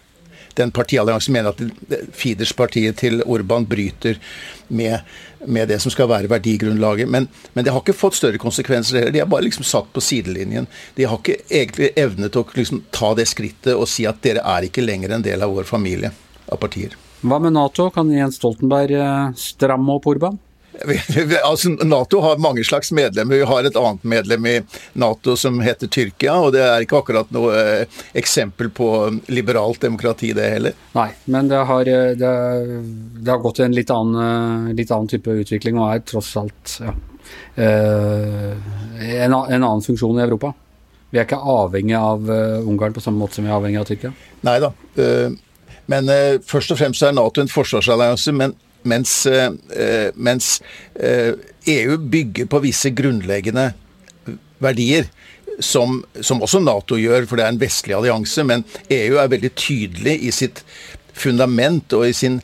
den 0.57 0.71
partialliansen 0.71 1.33
mener 1.35 1.53
at 1.53 1.61
Fidesz-partiet 2.15 2.97
til 3.01 3.23
Orban 3.25 3.67
bryter 3.69 4.19
med, 4.67 4.99
med, 5.45 5.67
det 5.67 5.79
som 5.81 5.93
skal 5.93 6.09
være 6.09 6.29
verdigrunnlaget. 6.31 7.09
Men, 7.09 7.27
men, 7.53 7.65
det 7.65 7.73
har 7.73 7.83
ikke 7.83 7.97
fått 7.97 8.19
større 8.19 8.41
konsekvenser 8.41 8.99
heller. 8.99 9.15
De 9.15 9.23
er 9.23 9.29
bare 9.29 9.47
liksom 9.47 9.67
satt 9.67 9.91
på 9.93 10.03
sidelinjen. 10.03 10.67
De 10.95 11.07
har 11.09 11.21
ikke 11.21 11.39
egentlig 11.47 11.91
evnet 11.99 12.39
å 12.39 12.45
liksom 12.55 12.83
ta 12.95 13.13
det 13.17 13.29
skrittet 13.29 13.75
og 13.75 13.87
si 13.89 14.07
at 14.09 14.21
dere 14.25 14.45
er 14.45 14.67
ikke 14.69 14.85
lenger 14.85 15.15
en 15.15 15.25
del 15.25 15.45
av 15.45 15.55
vår 15.55 15.69
familie 15.69 16.13
av 16.49 16.61
partier. 16.61 16.97
Hva 17.19 17.39
med 17.43 17.51
Nato? 17.55 17.89
Kan 17.91 18.11
Jens 18.13 18.37
Stoltenberg 18.39 18.95
eh, 18.95 19.33
stramme 19.35 19.97
opp 19.97 20.07
Orban? 20.07 20.39
Altså, 21.43 21.69
Nato 21.69 22.21
har 22.21 22.37
mange 22.37 22.63
slags 22.63 22.91
medlemmer. 22.91 23.35
Vi 23.35 23.43
har 23.43 23.63
et 23.63 23.75
annet 23.75 24.03
medlem 24.03 24.45
i 24.45 24.61
Nato 24.93 25.35
som 25.37 25.59
heter 25.61 25.87
Tyrkia, 25.87 26.35
og 26.39 26.53
det 26.53 26.63
er 26.63 26.85
ikke 26.85 27.01
akkurat 27.01 27.31
noe 27.35 27.55
eh, 27.57 27.99
eksempel 28.13 28.69
på 28.69 28.89
liberalt 29.27 29.81
demokrati, 29.81 30.31
det 30.33 30.49
heller. 30.53 30.77
Nei, 30.95 31.09
men 31.25 31.49
det 31.51 31.63
har, 31.71 31.91
eh, 31.91 32.13
det, 32.19 32.31
det 33.19 33.33
har 33.33 33.43
gått 33.43 33.59
i 33.59 33.67
en 33.67 33.75
litt 33.75 33.91
annen, 33.93 34.69
eh, 34.69 34.73
litt 34.79 34.91
annen, 34.91 35.09
type 35.09 35.33
utvikling 35.41 35.79
og 35.79 35.93
er 35.93 36.01
tross 36.05 36.35
alt 36.37 36.75
ja, 36.83 36.91
en, 37.55 39.33
en, 39.33 39.33
annen 39.33 39.81
funksjon 39.85 40.19
i 40.19 40.25
Europa. 40.25 40.53
Vi 41.09 41.17
er 41.17 41.25
ikke 41.25 41.39
avhengig 41.41 41.95
av 41.97 42.29
Ungarn 42.29 42.93
på 42.93 43.01
samme 43.01 43.17
måte 43.23 43.39
som 43.39 43.45
vi 43.45 43.49
er 43.49 43.57
avhengig 43.57 43.79
av 43.81 43.87
Tyrkia. 43.89 44.11
Nei 44.45 44.57
da. 44.61 44.69
Men 45.89 46.11
først 46.45 46.75
og 46.75 46.77
fremst 46.77 47.05
er 47.05 47.15
Nato 47.17 47.41
en 47.41 47.49
forsvarsallianse. 47.49 48.35
men 48.37 48.53
mens, 48.83 49.25
eh, 49.25 50.09
mens 50.15 50.61
EU 50.95 51.35
eh, 51.65 51.93
e 51.93 51.97
bygger 51.97 52.45
på 52.45 52.61
visse 52.63 52.89
grunnleggende 52.95 53.71
verdier. 54.59 55.09
Som, 55.59 56.05
som, 56.21 56.39
også 56.39 56.61
Nato 56.63 56.95
gjør, 56.95 57.25
for 57.27 57.35
det 57.35 57.43
er 57.43 57.51
en 57.51 57.59
vestlig 57.59 57.95
allianse. 57.97 58.45
Men 58.47 58.63
EU 58.87 59.17
er 59.19 59.31
veldig 59.31 59.51
tydelig 59.59 60.15
i 60.23 60.31
sitt 60.31 60.63
fundament 61.19 61.91
og 61.97 62.05
i, 62.07 62.13
sin, 62.15 62.37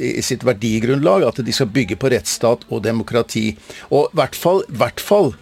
i 0.00 0.22
sitt 0.24 0.46
verdigrunnlag 0.46 1.26
at 1.28 1.42
de 1.44 1.52
skal 1.52 1.68
bygge 1.72 1.98
på 2.00 2.08
rettsstat 2.14 2.64
og 2.70 2.80
demokrati. 2.86 3.50
Og 3.90 4.08
i 4.08 4.20
hvert 4.20 4.38
fall, 4.38 4.64
hvert 4.72 5.04
fall 5.04 5.34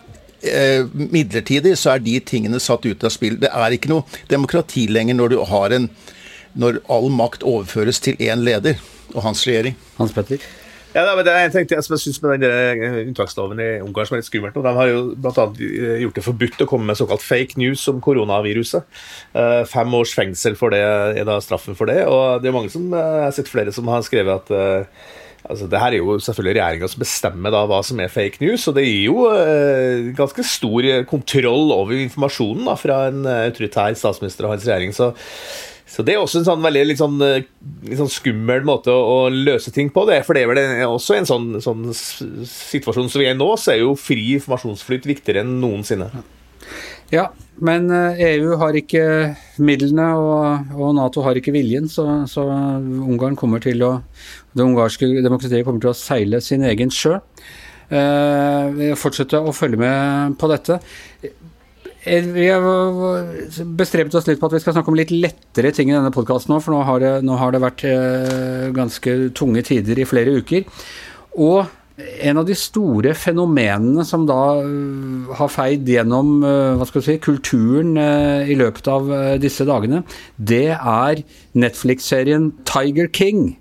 eh, 0.43 0.83
midlertidig 0.91 1.77
så 1.79 1.95
er 1.95 2.03
de 2.03 2.19
tingene 2.19 2.59
satt 2.63 2.83
ut 2.89 3.07
av 3.07 3.15
spill. 3.15 3.39
Det 3.39 3.53
er 3.55 3.79
ikke 3.79 3.93
noe 3.95 4.25
demokrati 4.33 4.89
lenger 4.91 5.21
når 5.21 5.37
du 5.37 5.39
har 5.53 5.79
en 5.79 5.89
når 6.55 6.77
all 6.91 7.09
makt 7.11 7.43
overføres 7.43 7.99
til 8.03 8.19
én 8.23 8.45
leder 8.47 8.79
og 9.13 9.25
hans 9.27 9.45
regjering. 9.47 9.77
Hans 9.99 10.15
Petter? 10.17 10.45
Ja, 10.95 11.03
det 11.19 11.27
er 11.27 11.49
en 11.49 11.51
ting 11.51 11.67
jeg 11.67 11.83
synes 11.83 12.21
med 12.23 12.37
den 12.39 12.45
der 12.45 13.01
unntaksloven 13.01 13.59
i 13.59 13.69
Ungarn 13.83 14.07
som 14.07 14.15
er 14.15 14.21
litt 14.21 14.29
skummelt. 14.29 14.55
De 14.55 14.75
har 14.77 14.91
jo 14.93 15.01
bl.a. 15.19 15.33
annet 15.43 15.59
gjort 16.05 16.21
det 16.21 16.23
forbudt 16.23 16.63
å 16.63 16.69
komme 16.71 16.87
med 16.87 17.01
såkalt 17.01 17.25
fake 17.25 17.59
news 17.59 17.83
om 17.91 17.99
koronaviruset. 18.05 18.87
Eh, 19.35 19.65
fem 19.67 19.99
års 19.99 20.15
fengsel 20.15 20.55
for 20.61 20.71
det 20.71 20.85
er 20.85 21.27
da 21.27 21.41
straffen 21.43 21.75
for 21.75 21.91
det. 21.91 22.05
Og 22.07 22.39
det 22.45 22.51
er 22.51 22.55
mange 22.55 22.71
som, 22.71 22.87
jeg 22.95 23.27
har 23.27 23.35
sett 23.35 23.51
flere 23.51 23.75
som 23.75 23.91
har 23.91 24.07
skrevet 24.07 24.55
at 24.55 24.89
Altså, 25.45 25.67
det 25.69 25.77
her 25.77 25.93
er 25.93 26.01
jo 26.01 26.15
selvfølgelig 26.25 26.55
regjeringa 26.57 26.87
som 26.89 27.03
bestemmer 27.03 27.53
da 27.53 27.59
hva 27.69 27.83
som 27.85 27.99
er 28.01 28.09
fake 28.09 28.41
news, 28.41 28.63
og 28.71 28.79
det 28.79 28.87
gir 28.87 29.11
jo 29.11 29.27
eh, 29.29 30.07
ganske 30.17 30.41
stor 30.49 30.87
kontroll 31.11 31.69
over 31.75 31.99
informasjonen 31.99 32.65
da, 32.65 32.79
fra 32.81 33.03
en 33.11 33.29
autoritær 33.29 33.93
statsminister 33.93 34.49
og 34.49 34.55
hans 34.55 34.65
regjering. 34.65 34.97
Så 34.97 35.11
Så 35.95 36.03
Det 36.03 36.17
er 36.17 36.23
også 36.23 36.41
en 36.41 36.49
sånn 36.49 36.65
veldig 36.65 36.81
litt 36.89 36.99
sånn, 36.99 37.21
litt 37.23 37.99
sånn 38.01 38.11
skummel 38.11 38.65
måte 38.67 38.91
å, 38.91 39.03
å, 39.15 39.19
løse 39.31 39.71
ting 39.75 39.93
på. 39.95 40.03
det, 40.09 40.25
For 40.27 40.35
det 40.35 40.43
er 40.43 40.51
vel 40.51 40.89
også 40.89 41.19
en 41.21 41.29
sånn, 41.29 41.51
sånn 41.63 41.85
situasjon 41.95 43.13
som 43.13 43.23
vi 43.23 43.29
er 43.29 43.37
i 43.37 43.39
nå, 43.39 43.53
så 43.61 43.77
er 43.77 43.85
jo 43.85 43.95
fri 43.99 44.33
informasjonsflyt 44.41 45.07
viktigere 45.07 45.45
enn 45.45 45.61
noensinne. 45.63 46.11
Ja, 47.13 47.29
men 47.63 47.87
EU 47.93 48.57
har 48.59 48.75
ikke 48.75 49.05
midlene, 49.63 50.09
og, 50.19 50.73
og 50.75 50.95
Nato 50.97 51.23
har 51.23 51.39
ikke 51.39 51.55
viljen, 51.55 51.87
så, 51.93 52.25
så, 52.31 52.43
Ungarn 53.05 53.39
kommer 53.39 53.63
til 53.63 53.85
å 53.87 53.93
Det 54.55 54.65
ungarske 54.65 55.07
demokratiet 55.23 55.67
kommer 55.67 55.83
til 55.85 55.93
å 55.93 55.99
seile 55.99 56.41
sin 56.43 56.65
egen 56.67 56.91
sjø. 56.95 57.21
Eh, 57.95 58.95
fortsette 58.99 59.39
å 59.39 59.53
følge 59.55 59.79
med 59.83 60.39
på 60.41 60.49
dette. 60.51 60.79
Eh, 62.05 62.25
vi 62.25 62.49
har 62.53 62.65
bestrebet 63.79 64.15
oss 64.15 64.27
litt 64.29 64.41
på 64.41 64.51
at 64.51 64.59
vi 64.59 64.61
skal 64.61 64.77
snakke 64.77 64.93
om 64.93 64.99
litt 64.99 65.13
lettere 65.15 65.73
ting 65.73 65.89
i 65.89 65.97
denne 65.97 66.13
podkasten 66.13 66.53
nå, 66.53 66.61
for 66.61 66.77
nå 66.77 66.83
har, 66.85 67.01
det, 67.01 67.15
nå 67.25 67.39
har 67.41 67.55
det 67.55 67.63
vært 67.65 67.87
eh, 67.89 68.67
ganske 68.77 69.17
tunge 69.39 69.65
tider 69.65 70.01
i 70.01 70.07
flere 70.09 70.37
uker. 70.37 70.69
Og 71.41 71.65
en 72.27 72.41
av 72.41 72.45
de 72.45 72.57
store 72.59 73.15
fenomenene 73.17 74.05
som 74.05 74.25
da 74.27 74.37
har 75.39 75.51
feid 75.53 75.87
gjennom 75.87 76.41
hva 76.43 76.89
skal 76.91 77.05
si, 77.07 77.15
kulturen 77.23 77.93
i 77.95 78.57
løpet 78.59 78.89
av 78.91 79.13
disse 79.39 79.63
dagene, 79.69 80.01
det 80.35 80.75
er 80.75 81.23
Netflix-serien 81.55 82.51
Tiger 82.67 83.07
King 83.15 83.53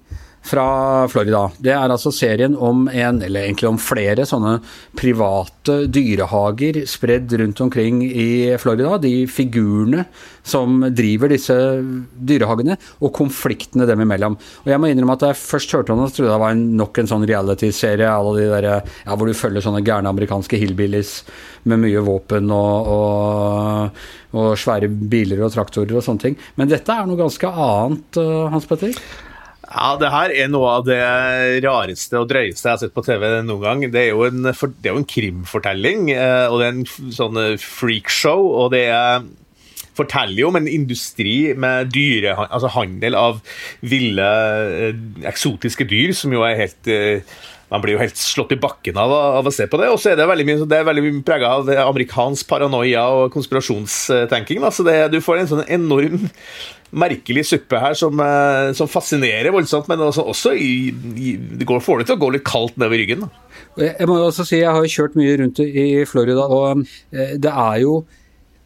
fra 0.44 1.08
Florida. 1.08 1.46
Det 1.64 1.72
er 1.72 1.92
altså 1.92 2.12
serien 2.14 2.56
om 2.60 2.86
en, 2.92 3.22
eller 3.24 3.46
egentlig 3.46 3.70
om 3.70 3.80
flere 3.80 4.26
sånne 4.28 4.58
private 5.00 5.84
dyrehager 5.88 6.82
spredd 6.90 7.32
rundt 7.40 7.62
omkring 7.64 8.02
i 8.04 8.28
Florida. 8.60 8.98
De 9.02 9.24
figurene 9.32 10.04
som 10.44 10.84
driver 10.92 11.32
disse 11.32 11.56
dyrehagene, 12.14 12.76
og 13.00 13.14
konfliktene 13.16 13.88
dem 13.88 14.04
imellom. 14.04 14.36
Og 14.66 14.72
jeg 14.74 14.82
må 14.84 14.92
innrømme 14.92 15.16
at 15.16 15.24
da 15.24 15.32
jeg 15.32 15.40
først 15.40 15.76
hørte 15.78 15.96
om 15.96 16.04
det, 16.04 16.12
trodde 16.12 16.34
det 16.34 16.42
var 16.44 16.56
en, 16.56 16.66
nok 16.80 17.00
en 17.00 17.12
sånn 17.14 17.28
reality-serie 17.30 18.12
de 18.34 18.48
der, 18.52 18.70
ja, 18.84 19.16
hvor 19.16 19.30
du 19.30 19.38
følger 19.38 19.64
sånne 19.64 19.84
gærne 19.86 20.12
amerikanske 20.12 20.60
hillbillies 20.60 21.22
med 21.72 21.80
mye 21.86 22.04
våpen 22.04 22.52
og, 22.52 22.90
og, 22.94 24.02
og 24.36 24.56
svære 24.60 24.92
biler 24.92 25.46
og 25.46 25.54
traktorer 25.56 25.96
og 25.96 26.04
sånne 26.04 26.28
ting. 26.28 26.42
Men 26.60 26.72
dette 26.72 26.92
er 26.92 27.08
noe 27.08 27.20
ganske 27.20 27.54
annet, 27.54 28.20
eh, 28.20 28.50
Hans 28.52 28.68
Petter? 28.68 29.00
Ja, 29.64 29.94
det 29.96 30.10
her 30.12 30.32
er 30.36 30.50
noe 30.52 30.72
av 30.80 30.84
det 30.88 31.00
rareste 31.64 32.20
og 32.20 32.28
drøyeste 32.30 32.68
jeg 32.68 32.74
har 32.74 32.82
sett 32.82 32.96
på 32.96 33.04
TV 33.06 33.24
noen 33.48 33.64
gang. 33.64 33.86
Det 33.94 34.02
er 34.02 34.10
jo 34.12 34.26
en, 34.28 34.44
det 34.44 34.90
er 34.90 34.92
jo 34.92 35.00
en 35.02 35.08
krimfortelling, 35.08 36.10
eh, 36.14 36.48
og 36.50 36.60
det 36.60 36.68
er 36.68 36.76
en 36.76 37.14
sånn 37.16 37.40
eh, 37.40 37.56
freakshow. 37.62 38.44
Og 38.60 38.74
det 38.76 38.84
er, 38.92 39.24
forteller 39.98 40.44
jo 40.44 40.52
om 40.52 40.60
en 40.60 40.70
industri 40.70 41.38
med 41.58 41.92
dyre, 41.94 42.36
altså 42.50 42.72
handel 42.76 43.18
av 43.20 43.42
ville, 43.82 44.30
eh, 44.90 45.02
eksotiske 45.30 45.88
dyr, 45.90 46.16
som 46.18 46.34
jo 46.34 46.46
er 46.48 46.60
helt 46.66 46.94
man 47.74 47.82
blir 47.82 47.96
jo 47.96 48.04
helt 48.04 48.20
slått 48.22 48.52
i 48.54 48.60
bakken 48.62 48.98
av, 49.02 49.10
av 49.40 49.48
å 49.50 49.54
se 49.54 49.66
på 49.66 49.80
det. 49.82 49.88
Og 49.90 49.98
så 49.98 50.12
er 50.12 50.20
det 50.20 50.28
veldig 50.30 50.46
mye, 50.46 50.66
det 50.70 50.82
veldig 50.86 51.04
mye 51.08 51.24
prega 51.26 51.56
av 51.58 51.72
amerikansk 51.88 52.46
paranoia 52.46 53.08
og 53.10 53.34
konspirasjonstenking. 53.34 54.62
Da. 54.62 54.70
Så 54.70 54.86
det, 54.86 55.00
du 55.10 55.18
får 55.24 55.42
en 55.42 55.50
sånn 55.56 55.64
enorm 55.66 56.28
merkelig 56.94 57.48
suppe 57.50 57.80
her 57.82 57.96
som, 57.98 58.20
eh, 58.22 58.72
som 58.78 58.90
fascinerer 58.90 59.50
voldsomt, 59.56 59.90
men 59.90 60.06
også, 60.06 60.26
også 60.30 60.54
i, 60.54 60.94
i, 61.18 61.36
det 61.58 61.66
går, 61.66 61.82
får 61.82 62.04
det 62.04 62.12
til 62.12 62.20
å 62.20 62.22
gå 62.22 62.30
litt 62.36 62.46
kaldt 62.46 62.78
nedover 62.78 63.02
ryggen. 63.02 63.26
Da. 63.26 63.88
Jeg 63.90 64.10
må 64.10 64.20
også 64.22 64.46
si, 64.46 64.60
jeg 64.62 64.70
har 64.70 64.92
kjørt 64.96 65.18
mye 65.18 65.40
rundt 65.42 65.64
i 65.66 65.88
Florida, 66.10 66.46
og 66.46 66.86
eh, 66.86 67.34
det 67.42 67.50
er 67.50 67.82
jo 67.82 68.04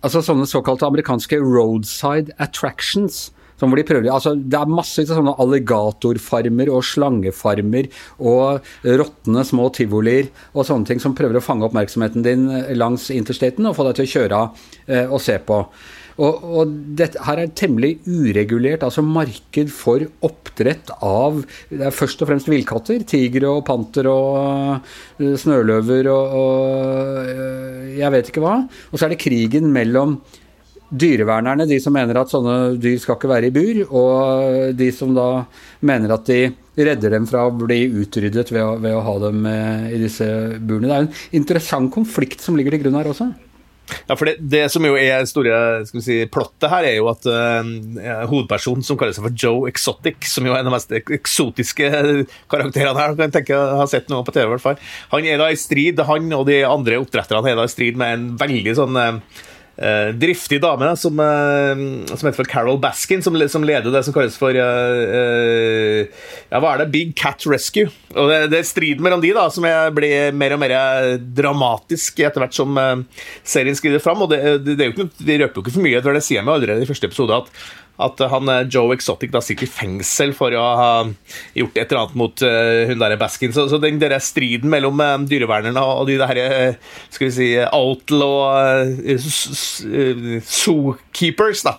altså 0.06 0.22
sånne 0.22 0.48
såkalte 0.50 0.88
amerikanske 0.88 1.40
roadside 1.42 2.36
attractions. 2.38 3.28
Som 3.58 3.72
hvor 3.72 3.80
de 3.80 3.88
prøver, 3.88 4.10
altså 4.14 4.36
det 4.38 4.58
er 4.60 4.70
masse 4.70 5.08
sånne 5.10 5.36
alligatorfarmer 5.42 6.70
og 6.70 6.86
slangefarmer 6.86 7.90
og 8.20 8.66
råtne 8.86 9.46
små 9.48 9.70
tivolier 9.74 10.32
og 10.54 10.68
sånne 10.68 10.92
ting 10.92 11.02
som 11.04 11.16
prøver 11.18 11.40
å 11.40 11.46
fange 11.46 11.66
oppmerksomheten 11.68 12.26
din 12.26 12.50
langs 12.78 13.10
interstaten 13.14 13.66
og 13.66 13.78
få 13.78 13.88
deg 13.88 13.98
til 13.98 14.08
å 14.08 14.14
kjøre 14.16 14.42
av 14.44 14.68
eh, 14.86 15.06
og 15.08 15.24
se 15.24 15.40
på. 15.42 15.64
Og, 16.18 16.46
og 16.60 16.72
dette, 16.98 17.22
her 17.28 17.44
er 17.44 17.52
temmelig 17.58 18.00
uregulert 18.10 18.86
altså 18.86 19.04
marked 19.06 19.70
for 19.74 20.02
oppdrett 20.26 20.90
av 21.06 21.44
det 21.70 21.84
er 21.86 21.94
først 21.94 22.24
og 22.24 22.32
fremst 22.32 22.50
villkatter. 22.50 23.06
Tigre 23.10 23.52
og 23.52 23.64
panter 23.68 24.10
og 24.10 24.82
uh, 25.22 25.36
snøløver 25.38 26.10
og, 26.10 26.34
og 26.42 27.22
uh, 27.30 27.86
jeg 28.00 28.14
vet 28.16 28.34
ikke 28.34 28.44
hva. 28.46 28.58
Og 28.90 28.98
så 28.98 29.06
er 29.06 29.14
det 29.14 29.22
krigen 29.22 29.70
mellom 29.74 30.18
dyrevernerne, 30.90 31.68
de 31.68 31.80
som 31.84 31.96
mener 31.96 32.20
at 32.20 32.32
sånne 32.32 32.78
dyr 32.80 33.00
skal 33.02 33.18
ikke 33.18 33.32
være 33.32 33.50
i 33.50 33.56
bur, 33.56 33.82
og 33.90 34.78
de 34.78 34.92
som 34.96 35.12
da 35.18 35.28
mener 35.88 36.14
at 36.16 36.28
de 36.30 36.42
redder 36.78 37.18
dem 37.18 37.26
fra 37.30 37.48
å 37.48 37.56
bli 37.56 37.84
utryddet 38.04 38.54
ved 38.54 38.64
å, 38.64 38.78
ved 38.82 38.96
å 38.96 39.04
ha 39.04 39.18
dem 39.26 39.44
uh, 39.50 39.90
i 39.90 40.00
disse 40.02 40.28
burene. 40.62 40.88
Det 40.88 40.96
er 40.96 41.08
en 41.08 41.42
interessant 41.42 41.92
konflikt 41.94 42.44
som 42.44 42.58
ligger 42.58 42.76
til 42.76 42.86
grunn 42.86 43.00
her 43.00 43.10
også. 43.12 43.32
Ja, 43.88 44.18
for 44.20 44.28
det, 44.28 44.36
det, 44.52 44.66
som 44.72 44.84
jo 44.84 44.98
er 45.00 45.24
store 45.30 45.58
skal 45.88 46.00
vi 46.02 46.04
si, 46.04 46.18
plottet 46.32 46.68
her, 46.72 46.88
er 46.90 46.98
jo 47.00 47.08
at 47.12 47.28
uh, 47.28 48.28
hovedpersonen 48.28 48.84
som 48.86 49.00
kaller 49.00 49.16
seg 49.16 49.26
for 49.30 49.40
Joe 49.44 49.68
Exotic, 49.72 50.28
som 50.28 50.48
jo 50.48 50.54
er 50.54 50.62
en 50.62 50.68
av 50.68 50.74
de 50.74 50.76
mest 50.76 50.96
eksotiske 51.18 51.92
karakterene 52.52 53.00
her, 53.00 53.16
kan 53.20 53.34
tenke 53.34 53.56
jeg 53.56 53.78
har 53.82 53.92
sett 53.92 54.12
noe 54.12 54.28
på 54.28 54.36
TV 54.36 54.46
i 54.46 54.54
hvert 54.56 54.66
fall. 54.66 54.82
Han 55.16 55.28
er 55.28 55.40
da 55.42 55.52
i 55.52 55.60
strid, 55.60 56.04
han 56.08 56.32
og 56.36 56.48
de 56.52 56.62
andre 56.68 57.00
oppdretterne 57.04 57.54
er 57.54 57.60
da 57.60 57.68
i 57.68 57.72
strid 57.72 58.00
med 58.00 58.18
en 58.18 58.28
veldig 58.40 58.76
sånn 58.78 59.00
uh, 59.00 59.46
Uh, 59.78 60.10
driftig 60.18 60.58
dame 60.58 60.88
som, 60.98 61.20
uh, 61.22 61.78
som 62.10 62.26
heter 62.26 62.38
for 62.40 62.50
Carol 62.50 62.80
Baskin, 62.82 63.22
som, 63.22 63.36
som, 63.46 63.66
leder 63.68 63.94
det 63.94 64.02
som 64.08 64.16
kalles 64.16 64.34
for 64.40 64.58
uh, 64.58 66.02
Ja, 66.50 66.58
hva 66.58 66.72
er 66.72 66.82
det? 66.82 66.88
Big 66.96 67.14
Cat 67.20 67.46
Rescue. 67.46 67.92
Og 68.16 68.32
Det, 68.32 68.40
det 68.54 68.62
er 68.64 68.66
striden 68.66 69.06
mellom 69.06 69.22
de 69.22 69.36
da, 69.38 69.46
som 69.54 69.68
blir 69.94 70.34
mer 70.34 70.56
og 70.56 70.64
mer 70.64 70.74
dramatisk 71.38 72.24
etter 72.26 72.42
hvert 72.42 72.58
som 72.58 72.80
serien 73.46 73.78
skrider 73.78 74.02
fram. 74.02 74.24
og 74.26 74.34
det, 74.34 74.42
det, 74.66 74.80
det 74.80 74.88
er 74.88 74.90
jo 74.90 74.96
ikke, 74.96 75.12
De 75.22 75.42
røper 75.44 75.62
jo 75.62 75.66
ikke 75.68 75.76
for 75.78 75.86
mye, 75.86 76.00
Etter 76.00 76.18
det 76.18 76.26
sier 76.26 76.40
jeg 76.40 76.48
meg 76.48 76.58
allerede 76.58 76.82
i 76.82 76.90
første 76.90 77.12
episode, 77.12 77.38
at 77.38 77.68
at 77.98 78.22
han 78.32 78.50
eh, 78.52 78.66
Joe 78.70 78.94
Exotic 78.94 79.32
da 79.34 79.42
sitter 79.42 79.66
i 79.66 79.72
fengsel 79.72 80.34
for 80.38 80.54
å 80.54 80.66
ha 80.78 80.90
gjort 81.58 81.78
et 81.78 81.90
eller 81.90 82.04
annet 82.04 82.18
mot 82.20 82.44
uh, 82.46 82.84
hun 82.90 83.02
der 83.02 83.16
Baskin. 83.20 83.54
Så, 83.56 83.68
så 83.72 83.80
den 83.82 83.98
der 84.02 84.14
striden 84.22 84.70
mellom 84.70 85.02
uh, 85.02 85.16
dyrevernerne 85.28 85.82
og 85.82 86.06
de 86.10 86.18
der 86.22 86.78
skal 87.14 87.28
vi 87.28 87.32
si, 87.34 87.48
outlaw 87.74 88.28
zookeepers, 90.46 91.64
da, 91.66 91.78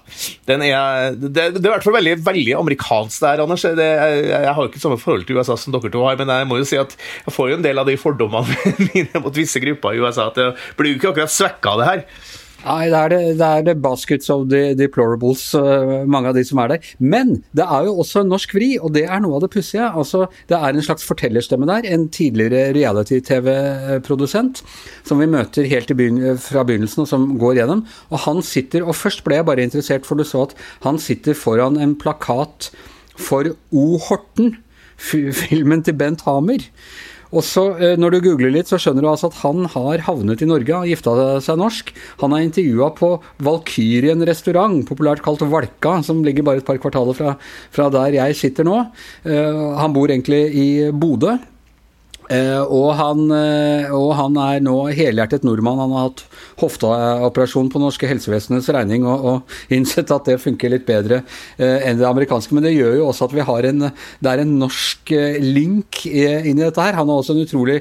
den 0.50 0.64
er 0.66 1.14
det, 1.14 1.30
det, 1.54 1.62
er 1.62 1.68
i 1.68 1.74
hvert 1.76 1.86
fall 1.86 1.98
veldig, 1.98 2.16
veldig 2.26 2.56
amerikansk 2.58 3.22
der, 3.22 3.44
Anders. 3.44 3.66
Det, 3.78 3.86
jeg, 3.86 4.24
jeg, 4.32 4.54
har 4.56 4.62
jo 4.62 4.70
ikke 4.72 4.82
samme 4.82 4.98
forhold 5.00 5.26
til 5.28 5.38
USA 5.38 5.58
som 5.60 5.74
dere 5.74 5.92
to 5.94 6.02
har, 6.06 6.18
men 6.18 6.34
jeg 6.34 6.50
må 6.50 6.58
jo 6.58 6.66
si 6.68 6.80
at 6.80 6.96
jeg 6.98 7.34
får 7.34 7.52
jo 7.52 7.60
en 7.60 7.66
del 7.66 7.82
av 7.82 7.88
de 7.88 7.98
fordommene 8.00 8.74
mine 8.90 9.22
mot 9.22 9.34
visse 9.38 9.62
grupper 9.62 9.94
i 9.94 10.02
USA. 10.02 10.28
At 10.32 10.40
det 10.40 10.50
blir 10.78 10.94
jo 10.94 11.00
ikke 11.00 11.14
akkurat 11.14 11.34
svekka 11.34 11.74
av 11.74 11.82
det 11.82 11.90
her. 11.92 12.04
Nei, 12.58 12.88
det 12.90 12.98
er 12.98 13.12
det, 13.12 13.18
det 13.38 13.48
er 13.48 13.64
det, 13.68 13.74
baskets 13.84 14.30
of 14.34 14.48
the 14.50 14.72
deplorables, 14.74 15.44
uh, 15.54 16.02
mange 16.10 16.32
av 16.32 16.34
de 16.34 16.42
som 16.46 16.58
er 16.58 16.72
der. 16.72 16.88
Men 16.98 17.36
det 17.56 17.62
er 17.62 17.86
jo 17.86 17.94
også 18.02 18.24
norsk 18.26 18.56
vri, 18.56 18.72
og 18.82 18.96
det 18.96 19.04
er 19.06 19.22
noe 19.22 19.36
av 19.38 19.44
det 19.44 19.52
pussige. 19.54 19.86
Altså, 19.86 20.24
det 20.50 20.58
er 20.58 20.74
en 20.74 20.84
slags 20.84 21.06
fortellerstemme 21.06 21.68
der, 21.70 21.86
en 21.86 22.08
tidligere 22.14 22.72
reality-TV-produsent, 22.74 24.64
som 25.06 25.22
vi 25.22 25.30
møter 25.30 25.70
helt 25.70 25.94
begyn 25.94 26.18
fra 26.42 26.66
begynnelsen, 26.66 27.04
og 27.06 27.10
som 27.12 27.28
går 27.38 27.60
gjennom. 27.60 27.84
Og 28.10 28.24
han 28.26 28.42
sitter, 28.42 28.82
og 28.82 28.98
først 28.98 29.22
ble 29.26 29.38
jeg 29.38 29.48
bare 29.48 29.68
interessert, 29.68 30.08
for 30.08 30.18
du 30.18 30.26
så 30.26 30.48
at 30.48 30.56
han 30.82 30.98
sitter 31.02 31.38
foran 31.38 31.78
en 31.78 31.94
plakat 31.98 32.72
for 33.18 33.54
O. 33.70 33.86
Horten, 34.08 34.56
filmen 34.98 35.86
til 35.86 35.94
Bent 35.94 36.26
Hamer. 36.26 36.66
Og 37.32 37.44
så, 37.44 37.76
eh, 37.76 37.96
Når 37.96 38.10
du 38.10 38.20
googler 38.20 38.52
litt, 38.52 38.68
så 38.68 38.78
skjønner 38.80 39.02
du 39.02 39.08
altså 39.08 39.28
at 39.28 39.40
han 39.42 39.66
har 39.66 40.04
havnet 40.06 40.42
i 40.42 40.48
Norge 40.48 40.74
og 40.74 40.88
gifta 40.88 41.40
seg 41.44 41.58
norsk. 41.58 41.92
Han 42.20 42.32
er 42.32 42.46
intervjua 42.46 42.94
på 42.96 43.20
Valkyrien 43.44 44.24
restaurant, 44.24 44.86
populært 44.88 45.22
kalt 45.22 45.40
Valka, 45.40 46.02
som 46.02 46.24
ligger 46.24 46.42
bare 46.42 46.58
et 46.58 46.66
par 46.66 46.78
kvartaler 46.78 47.14
fra, 47.14 47.36
fra 47.70 47.90
der 47.90 48.16
jeg 48.16 48.36
sitter 48.36 48.64
nå. 48.64 48.90
Uh, 49.24 49.76
han 49.78 49.92
bor 49.92 50.08
egentlig 50.08 50.54
i 50.54 50.68
Bodø. 50.90 51.38
Uh, 52.28 52.60
og, 52.68 52.90
han, 52.98 53.22
uh, 53.32 53.88
og, 53.96 54.10
han, 54.18 54.36
er 54.42 54.60
nå 54.64 54.76
helhjertet 54.92 55.46
nordmann. 55.48 55.80
Han 55.80 55.94
har 55.96 56.08
hatt 56.10 56.24
hofteoperasjon 56.60 57.70
på 57.72 57.80
norske 57.80 58.10
helsevesenets 58.10 58.68
regning 58.74 59.06
og, 59.08 59.24
og, 59.30 59.56
innsett 59.72 60.12
at 60.12 60.28
det 60.28 60.36
funker 60.42 60.74
litt 60.74 60.84
bedre 60.88 61.22
uh, 61.24 61.78
enn 61.78 62.00
det 62.00 62.08
amerikanske. 62.08 62.52
Men 62.56 62.68
det 62.68 62.76
gjør 62.76 63.00
jo 63.00 63.08
også 63.08 63.30
at 63.30 63.36
vi 63.38 63.48
har 63.48 63.70
en, 63.70 63.88
det 63.88 64.32
er 64.32 64.44
en 64.44 64.54
norsk 64.60 65.14
link 65.40 66.04
inn 66.08 66.54
i 66.58 66.64
dette 66.66 66.84
her. 66.84 67.00
Han 67.00 67.08
er 67.08 67.22
også 67.22 67.36
en 67.36 67.44
utrolig 67.46 67.80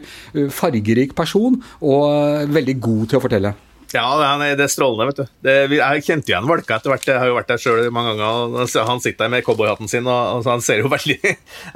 fargerik 0.55 1.15
person 1.17 1.59
og 1.83 2.51
veldig 2.55 2.79
god 2.83 3.07
til 3.11 3.19
å 3.19 3.25
fortelle. 3.27 3.57
Ja, 3.95 4.35
det 4.57 4.65
er 4.65 4.71
strålende, 4.71 5.05
vet 5.07 5.19
du. 5.21 5.35
Det, 5.47 5.53
jeg 5.77 6.03
kjente 6.03 6.31
igjen 6.33 6.47
Valka 6.49 6.75
etter 6.75 6.91
hvert. 6.91 7.05
Jeg 7.07 7.21
har 7.21 7.29
jo 7.29 7.37
vært 7.37 7.51
der 7.53 7.61
sjøl 7.61 7.85
mange 7.95 8.17
ganger. 8.19 8.65
Han 8.89 8.99
sitter 9.03 9.23
der 9.23 9.31
med 9.31 9.45
cowboyhatten 9.47 9.87
sin, 9.87 10.09
og, 10.11 10.41
og 10.41 10.49
han 10.49 10.63
ser 10.65 10.81
jo 10.81 10.91
veldig 10.95 11.17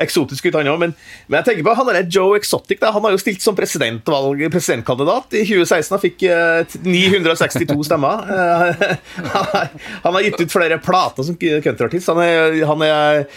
eksotisk 0.03 0.49
ut, 0.49 0.57
han 0.59 0.71
òg. 0.73 0.81
Men, 0.81 0.95
men, 1.29 1.37
jeg 1.39 1.47
tenker 1.47 1.69
på 1.69 1.77
han 1.79 1.91
der 1.93 2.11
Joe 2.11 2.35
Exotic. 2.39 2.81
Da. 2.81 2.91
Han 2.95 3.07
har 3.07 3.15
jo 3.15 3.21
stilt 3.21 3.45
som 3.45 3.55
presidentvalg, 3.55 4.43
presidentkandidat 4.51 5.39
i 5.39 5.45
2016 5.47 5.97
og 5.97 6.03
fikk 6.03 6.27
eh, 6.27 6.77
962 6.83 7.79
stemmer. 7.87 8.27
han, 8.27 9.33
har, 9.35 9.73
han, 10.03 10.13
har 10.17 10.27
gitt 10.27 10.43
ut 10.43 10.55
flere 10.59 10.81
plater 10.83 11.27
som 11.27 11.39
countryartist. 11.39 12.11
Han 12.11 12.23
er, 12.25 12.59
han 12.67 12.87
er 12.87 13.27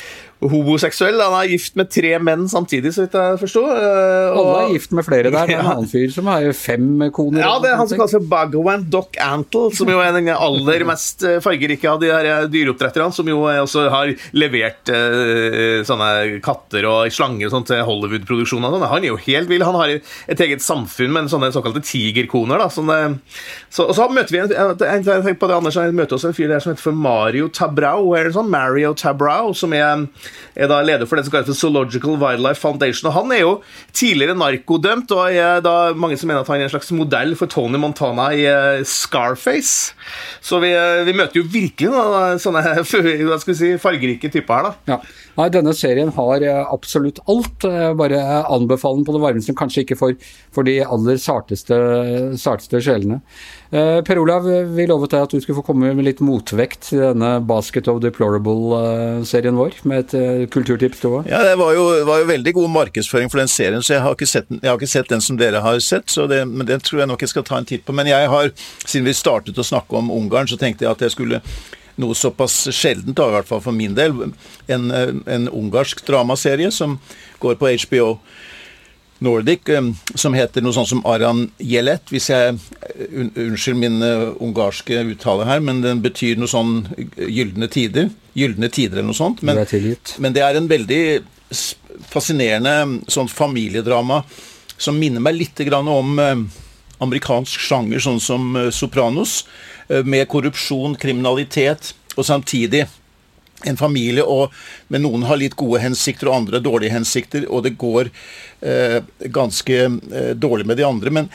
homoseksuell. 0.50 1.20
Han 1.22 1.36
er 1.38 1.52
gift 1.54 1.76
med 1.78 1.90
tre 1.92 2.14
menn 2.22 2.46
samtidig, 2.50 2.94
så 2.94 3.04
vidt 3.04 3.16
jeg 3.18 3.40
forstår. 3.40 3.70
Og... 3.70 4.40
Alle 4.40 4.56
er 4.64 4.74
gift 4.76 4.94
med 4.96 5.06
flere 5.06 5.30
der. 5.30 5.48
Det 5.48 5.56
er 5.56 5.62
en 5.62 5.70
annen 5.72 5.90
fyr 5.90 6.12
som 6.14 6.28
har 6.30 6.46
fem 6.58 7.06
koner. 7.14 7.42
Ja, 7.44 7.54
det 7.62 7.72
er 7.72 7.80
han 7.80 7.90
som 7.90 8.00
kalles 8.00 8.16
for 8.16 8.28
Bhagwan 8.30 8.86
Doc 8.92 9.18
Antle, 9.22 9.70
som 9.76 9.90
jo 9.90 10.00
er 10.02 10.14
den 10.16 10.30
aller 10.34 10.86
mest 10.88 11.24
eh, 11.26 11.40
fargerike 11.44 11.88
av 11.90 12.00
de 12.02 12.10
her 12.12 12.28
eh, 12.30 12.46
dyreoppdretterne, 12.52 13.10
som 13.14 13.28
jo 13.30 13.42
også 13.48 13.86
har 13.92 14.12
levert 14.36 14.90
uh, 14.92 15.80
sånne 15.86 16.40
katter 16.44 16.86
og 16.88 17.12
slanger 17.14 17.48
og 17.48 17.54
sånt 17.54 17.70
til 17.70 17.82
Hollywood-produksjoner. 17.86 18.78
Han 18.90 19.04
er 19.04 19.10
jo 19.12 19.20
helt 19.26 19.50
vill. 19.50 19.64
Han 19.66 19.78
har 19.78 19.96
et 19.96 20.44
eget 20.46 20.64
samfunn 20.64 21.12
med 21.14 21.30
sånne 21.32 21.52
såkalte 21.54 21.82
tigerkoner. 21.84 22.60
Da, 22.60 22.70
sånne, 22.72 22.98
så, 23.68 23.88
og 23.88 23.94
så 23.96 24.08
møter 24.12 24.36
vi 24.36 24.42
en, 24.42 24.54
jeg, 24.54 25.04
jeg 25.06 25.38
på 25.40 25.50
det, 25.50 25.58
Anders, 25.58 25.78
jeg 25.80 25.96
møter 25.96 26.18
også 26.18 26.30
en 26.30 26.36
fyr 26.36 26.50
der 26.52 26.62
som 26.62 26.74
heter 26.74 26.84
for 26.84 27.04
Mario 27.04 27.50
Tabrau, 27.54 28.12
eller 28.16 28.34
sånn, 28.34 28.50
Mario 28.52 28.94
Tabrau, 28.98 29.52
som 29.56 29.74
er 29.76 30.06
er 30.54 30.70
da 30.70 30.80
leder 30.84 31.08
for 31.08 31.18
det 31.18 31.26
som 31.26 31.34
kalles 31.34 31.50
for 31.50 31.58
Zoological 31.58 32.18
Wildlife 32.20 32.60
Foundation. 32.62 33.08
og 33.10 33.16
Han 33.18 33.32
er 33.32 33.42
jo 33.42 33.52
tidligere 33.92 34.36
narkodømt, 34.38 35.10
og 35.14 35.32
er 35.32 35.60
da 35.64 35.92
mange 35.96 36.18
som 36.20 36.30
mener 36.30 36.44
at 36.44 36.50
han 36.52 36.62
er 36.62 36.68
en 36.68 36.74
slags 36.74 36.92
modell 36.94 37.34
for 37.38 37.50
Tony 37.50 37.80
Montana 37.80 38.30
i 38.34 38.44
eh, 38.48 38.84
Scarface. 38.84 39.94
Så 40.44 40.60
vi, 40.62 40.72
eh, 40.74 41.04
vi 41.06 41.16
møter 41.16 41.40
jo 41.40 41.48
virkelig 41.50 41.90
noen 41.92 42.40
sånne 42.42 42.64
hva 42.78 43.38
skal 43.40 43.52
vi 43.52 43.58
si, 43.58 43.72
fargerike 43.82 44.30
typer 44.32 44.54
her. 44.54 44.70
da. 44.70 44.94
Ja. 44.94 45.00
Nei, 45.34 45.48
Denne 45.50 45.74
serien 45.74 46.12
har 46.14 46.44
eh, 46.46 46.62
absolutt 46.70 47.20
alt. 47.30 47.66
Bare 47.98 48.20
anbefalen 48.54 49.04
på 49.06 49.14
det 49.16 49.22
varmeste, 49.24 49.56
kanskje 49.58 49.84
ikke 49.84 49.98
for, 49.98 50.30
for 50.54 50.66
de 50.66 50.78
aller 50.84 51.18
sarteste, 51.20 51.78
sarteste 52.40 52.82
sjelene. 52.84 53.20
Per 53.74 54.18
Olav, 54.22 54.44
vi 54.46 54.84
lovet 54.86 55.10
deg 55.10 55.24
at 55.26 55.32
du 55.34 55.40
skulle 55.42 55.56
få 55.58 55.64
komme 55.66 55.88
med 55.96 56.06
litt 56.06 56.20
motvekt 56.22 56.92
til 56.92 57.00
denne 57.02 57.30
Basket 57.42 57.88
of 57.90 57.98
Deplorable-serien 58.04 59.56
vår, 59.58 59.80
med 59.90 60.14
et 60.14 60.46
kulturtips 60.54 61.02
du 61.02 61.08
òg. 61.08 61.26
Ja, 61.26 61.40
det 61.42 61.56
var 61.58 61.74
jo, 61.74 61.88
var 62.06 62.22
jo, 62.22 62.28
veldig 62.28 62.54
god 62.54 62.70
markedsføring 62.70 63.32
for 63.32 63.42
den 63.42 63.50
serien, 63.50 63.82
så 63.82 63.96
jeg 63.96 64.04
har 64.04 64.14
ikke 64.14 64.30
sett, 64.30 64.52
har 64.62 64.78
ikke 64.78 64.92
sett 64.92 65.10
den 65.10 65.24
som 65.24 65.40
dere 65.40 65.64
har 65.64 65.82
sett. 65.82 66.06
Det, 66.06 66.44
men 66.46 66.68
det 66.70 66.84
tror 66.86 67.02
jeg 67.02 67.10
nok 67.10 67.26
jeg 67.26 67.34
skal 67.34 67.48
ta 67.48 67.58
en 67.58 67.66
titt 67.66 67.82
på. 67.82 67.96
Men 67.98 68.12
jeg 68.12 68.30
har, 68.30 68.52
siden 68.84 69.10
vi 69.10 69.16
startet 69.18 69.58
å 69.58 69.66
snakke 69.66 69.98
om 69.98 70.12
Ungarn, 70.14 70.46
så 70.46 70.60
tenkte 70.60 70.86
jeg 70.86 70.94
at 70.94 71.02
jeg 71.02 71.16
skulle 71.16 71.42
noe 72.00 72.16
såpass 72.18 72.56
sjeldent, 72.74 73.18
i 73.18 73.34
hvert 73.36 73.48
fall 73.48 73.62
for 73.62 73.74
min 73.74 73.94
del, 73.98 74.14
en, 74.70 74.90
en 75.26 75.46
ungarsk 75.50 76.02
dramaserie 76.06 76.70
som 76.74 76.98
går 77.42 77.58
på 77.60 77.74
HBO. 77.86 78.08
Nordic, 79.18 79.68
um, 79.68 79.92
som 80.14 80.34
heter 80.34 80.64
noe 80.64 80.74
sånt 80.74 80.90
som 80.90 81.02
Aran 81.06 81.46
Jelet, 81.62 82.10
hvis 82.12 82.30
jeg 82.32 82.56
un, 83.08 83.30
Unnskyld 83.30 83.78
min 83.78 84.00
uh, 84.02 84.32
ungarske 84.42 85.04
uttale 85.12 85.46
her, 85.48 85.62
men 85.64 85.82
den 85.84 86.02
betyr 86.04 86.40
noe 86.40 86.50
sånn 86.50 86.82
gylne 87.16 87.70
tider. 87.72 88.10
Gylne 88.34 88.70
tider 88.74 88.98
eller 88.98 89.12
noe 89.12 89.18
sånt. 89.18 89.44
Men 89.46 89.62
det, 89.62 89.94
men 90.18 90.34
det 90.34 90.42
er 90.42 90.58
en 90.58 90.70
veldig 90.70 91.04
fascinerende 92.10 93.04
sånn 93.12 93.30
familiedrama 93.30 94.24
som 94.74 94.98
minner 94.98 95.22
meg 95.22 95.38
litt 95.38 95.60
om 95.70 96.18
amerikansk 97.04 97.62
sjanger, 97.62 98.02
sånn 98.02 98.18
som 98.18 98.56
Sopranos, 98.74 99.44
med 99.86 100.26
korrupsjon, 100.32 100.96
kriminalitet, 100.98 101.92
og 102.16 102.26
samtidig 102.26 102.88
en 103.64 103.80
familie, 103.80 104.24
og, 104.24 104.54
men 104.92 105.04
noen 105.06 105.26
har 105.28 105.40
litt 105.40 105.56
gode 105.58 105.82
hensikter 105.82 106.30
og 106.30 106.42
andre 106.42 106.62
dårlige 106.64 106.94
hensikter, 106.94 107.48
og 107.48 107.64
det 107.66 107.76
går 107.80 108.10
eh, 108.60 109.00
ganske 109.34 109.80
eh, 109.84 110.32
dårlig 110.36 110.68
med 110.68 110.80
de 110.80 110.88
andre. 110.88 111.14
Men 111.14 111.30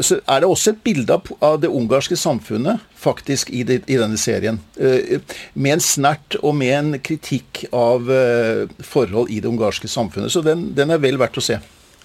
så 0.00 0.18
er 0.26 0.42
det 0.42 0.48
også 0.48 0.72
et 0.72 0.82
bilde 0.84 1.16
av, 1.16 1.60
det 1.62 1.70
ungarske 1.72 2.16
samfunnet 2.18 2.82
faktisk 2.98 3.50
i, 3.54 3.62
det, 3.66 3.82
i 3.86 3.98
denne 4.00 4.18
serien. 4.20 4.58
Eh, 4.76 5.20
med 5.54 5.76
en 5.76 5.84
snert 5.84 6.38
og 6.42 6.56
med 6.58 6.74
en 6.74 6.98
kritikk 7.04 7.64
av 7.76 8.10
eh, 8.12 8.66
forhold 8.84 9.30
i 9.32 9.40
det 9.40 9.50
ungarske 9.50 9.90
samfunnet. 9.90 10.32
Så 10.34 10.42
den, 10.44 10.70
den 10.76 10.92
er 10.92 11.02
vel 11.02 11.20
verdt 11.20 11.40
å 11.40 11.44
se. 11.44 11.60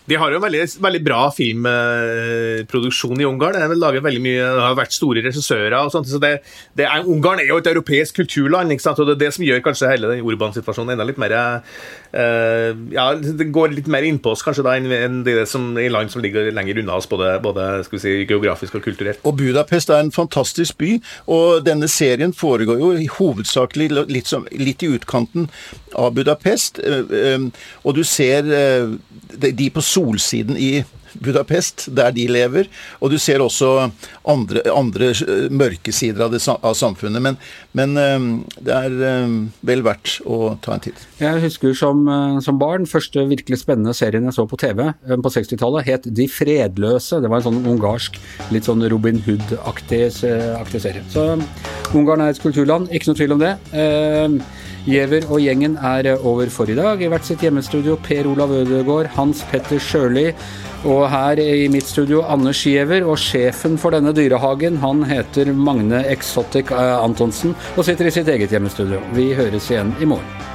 De 0.10 0.18
har 0.18 0.34
jo 0.34 0.40
en 0.40 0.44
veldig, 0.44 0.64
veldig 0.82 1.02
bra 1.06 1.20
filmproduksjon 1.36 3.22
i 3.22 3.28
Ungarn. 3.28 3.60
Det, 3.62 3.78
lager 3.78 4.04
veldig 4.04 4.24
mye, 4.24 4.40
det 4.42 4.64
har 4.66 4.78
vært 4.80 4.96
store 4.96 5.22
regissører. 5.28 5.76
og 5.78 5.94
sånt, 5.94 6.10
så 6.10 6.20
det, 6.22 6.34
det 6.78 6.88
er, 6.88 7.06
Ungarn 7.06 7.40
er 7.44 7.52
jo 7.52 7.60
et 7.62 7.70
europeisk 7.70 8.18
kulturland, 8.24 8.74
og 8.74 9.06
det 9.06 9.16
er 9.16 9.22
det 9.22 9.32
som 9.38 9.46
gjør 9.46 9.62
kanskje 9.68 9.92
hele 9.94 10.10
den 10.12 10.26
urbansituasjonen 10.26 10.96
enda 10.96 11.06
litt 11.08 11.22
mer 11.22 11.38
Ja, 12.12 13.06
det 13.16 13.46
går 13.56 13.72
litt 13.72 13.88
mer 13.92 14.04
innpå 14.04 14.34
oss 14.34 14.44
kanskje 14.44 14.66
da 14.66 14.74
enn 14.76 15.22
det 15.24 15.46
som 15.48 15.70
i 15.80 15.88
land 15.92 16.12
som 16.12 16.24
ligger 16.24 16.50
lenger 16.52 16.82
unna 16.82 16.98
oss, 17.00 17.08
både, 17.10 17.34
både 17.44 17.68
si, 17.88 18.26
geografisk 18.28 18.76
og 18.80 18.86
kulturelt. 18.86 19.22
Og 19.28 19.38
Budapest 19.40 19.94
er 19.94 20.04
en 20.04 20.12
fantastisk 20.12 20.78
by, 20.82 20.98
og 21.32 21.64
denne 21.68 21.88
serien 21.92 22.36
foregår 22.36 22.82
jo 22.84 22.92
hovedsakelig 23.18 23.92
litt, 24.12 24.28
som, 24.28 24.48
litt 24.52 24.84
i 24.84 24.92
utkanten 24.92 25.48
av 25.96 26.12
Budapest. 26.18 26.82
Uh, 26.84 27.06
um, 27.36 27.52
og 27.86 27.96
du 27.96 28.04
ser 28.04 28.48
de 29.32 29.70
på 29.72 29.84
solsiden 29.86 30.60
i 30.60 30.74
Budapest, 31.20 31.88
der 31.96 32.14
de 32.16 32.28
lever. 32.32 32.70
Og 33.02 33.12
du 33.14 33.18
ser 33.22 33.44
også 33.44 33.90
andre, 34.30 34.64
andre 34.72 35.12
mørke 35.52 35.94
sider 35.96 36.26
av, 36.28 36.36
det, 36.36 36.42
av 36.48 36.76
samfunnet. 36.78 37.22
Men, 37.24 37.40
men, 37.78 37.96
det 38.62 38.76
er 38.76 38.96
vel 39.68 39.84
verdt 39.86 40.20
å 40.30 40.56
ta 40.64 40.76
en 40.76 40.84
titt. 40.84 41.06
Jeg 41.22 41.44
husker 41.44 41.76
som, 41.78 42.04
som, 42.44 42.60
barn 42.62 42.88
første 42.90 43.26
virkelig 43.30 43.62
spennende 43.64 43.96
serien 43.98 44.28
jeg 44.28 44.38
så 44.38 44.46
på 44.50 44.60
TV 44.62 44.84
på 44.92 45.34
60-tallet, 45.34 45.88
het 45.88 46.10
De 46.16 46.28
fredløse. 46.32 47.22
Det 47.22 47.32
var 47.32 47.42
en 47.42 47.50
sånn 47.50 47.62
ungarsk, 47.74 48.20
litt 48.54 48.70
sånn 48.70 48.86
Robin 48.92 49.22
Hood-aktig 49.26 50.04
serie. 50.22 51.04
Så 51.12 51.34
Ungarn 51.98 52.24
er 52.24 52.32
et 52.32 52.40
kulturland, 52.40 52.88
ikke 52.94 53.10
noe 53.10 53.20
tvil 53.20 53.36
om 53.36 53.42
det. 53.42 53.56
Giæver 54.82 55.28
og 55.30 55.44
gjengen 55.44 55.76
er 55.78 56.16
over 56.18 56.50
for 56.50 56.70
i 56.70 56.76
dag. 56.78 57.02
I 57.02 57.10
hvert 57.12 57.28
sitt 57.28 57.44
hjemmestudio 57.46 58.00
Per 58.02 58.30
Olav 58.32 58.54
Ødegaard, 58.64 59.12
Hans 59.14 59.44
Petter 59.52 59.78
Sjøli. 59.80 60.32
Og 60.90 61.04
her 61.12 61.38
i 61.44 61.68
mitt 61.70 61.86
studio 61.86 62.24
Anders 62.26 62.64
Giæver. 62.66 63.06
Og 63.06 63.20
sjefen 63.22 63.78
for 63.78 63.94
denne 63.94 64.14
dyrehagen, 64.18 64.82
han 64.82 65.04
heter 65.06 65.54
Magne 65.54 66.02
Exotic 66.10 66.74
eh, 66.74 66.96
Antonsen 66.98 67.54
og 67.76 67.86
sitter 67.86 68.10
i 68.10 68.16
sitt 68.18 68.34
eget 68.34 68.58
hjemmestudio. 68.58 69.04
Vi 69.14 69.34
høres 69.38 69.70
igjen 69.70 69.94
i 70.02 70.10
morgen. 70.10 70.51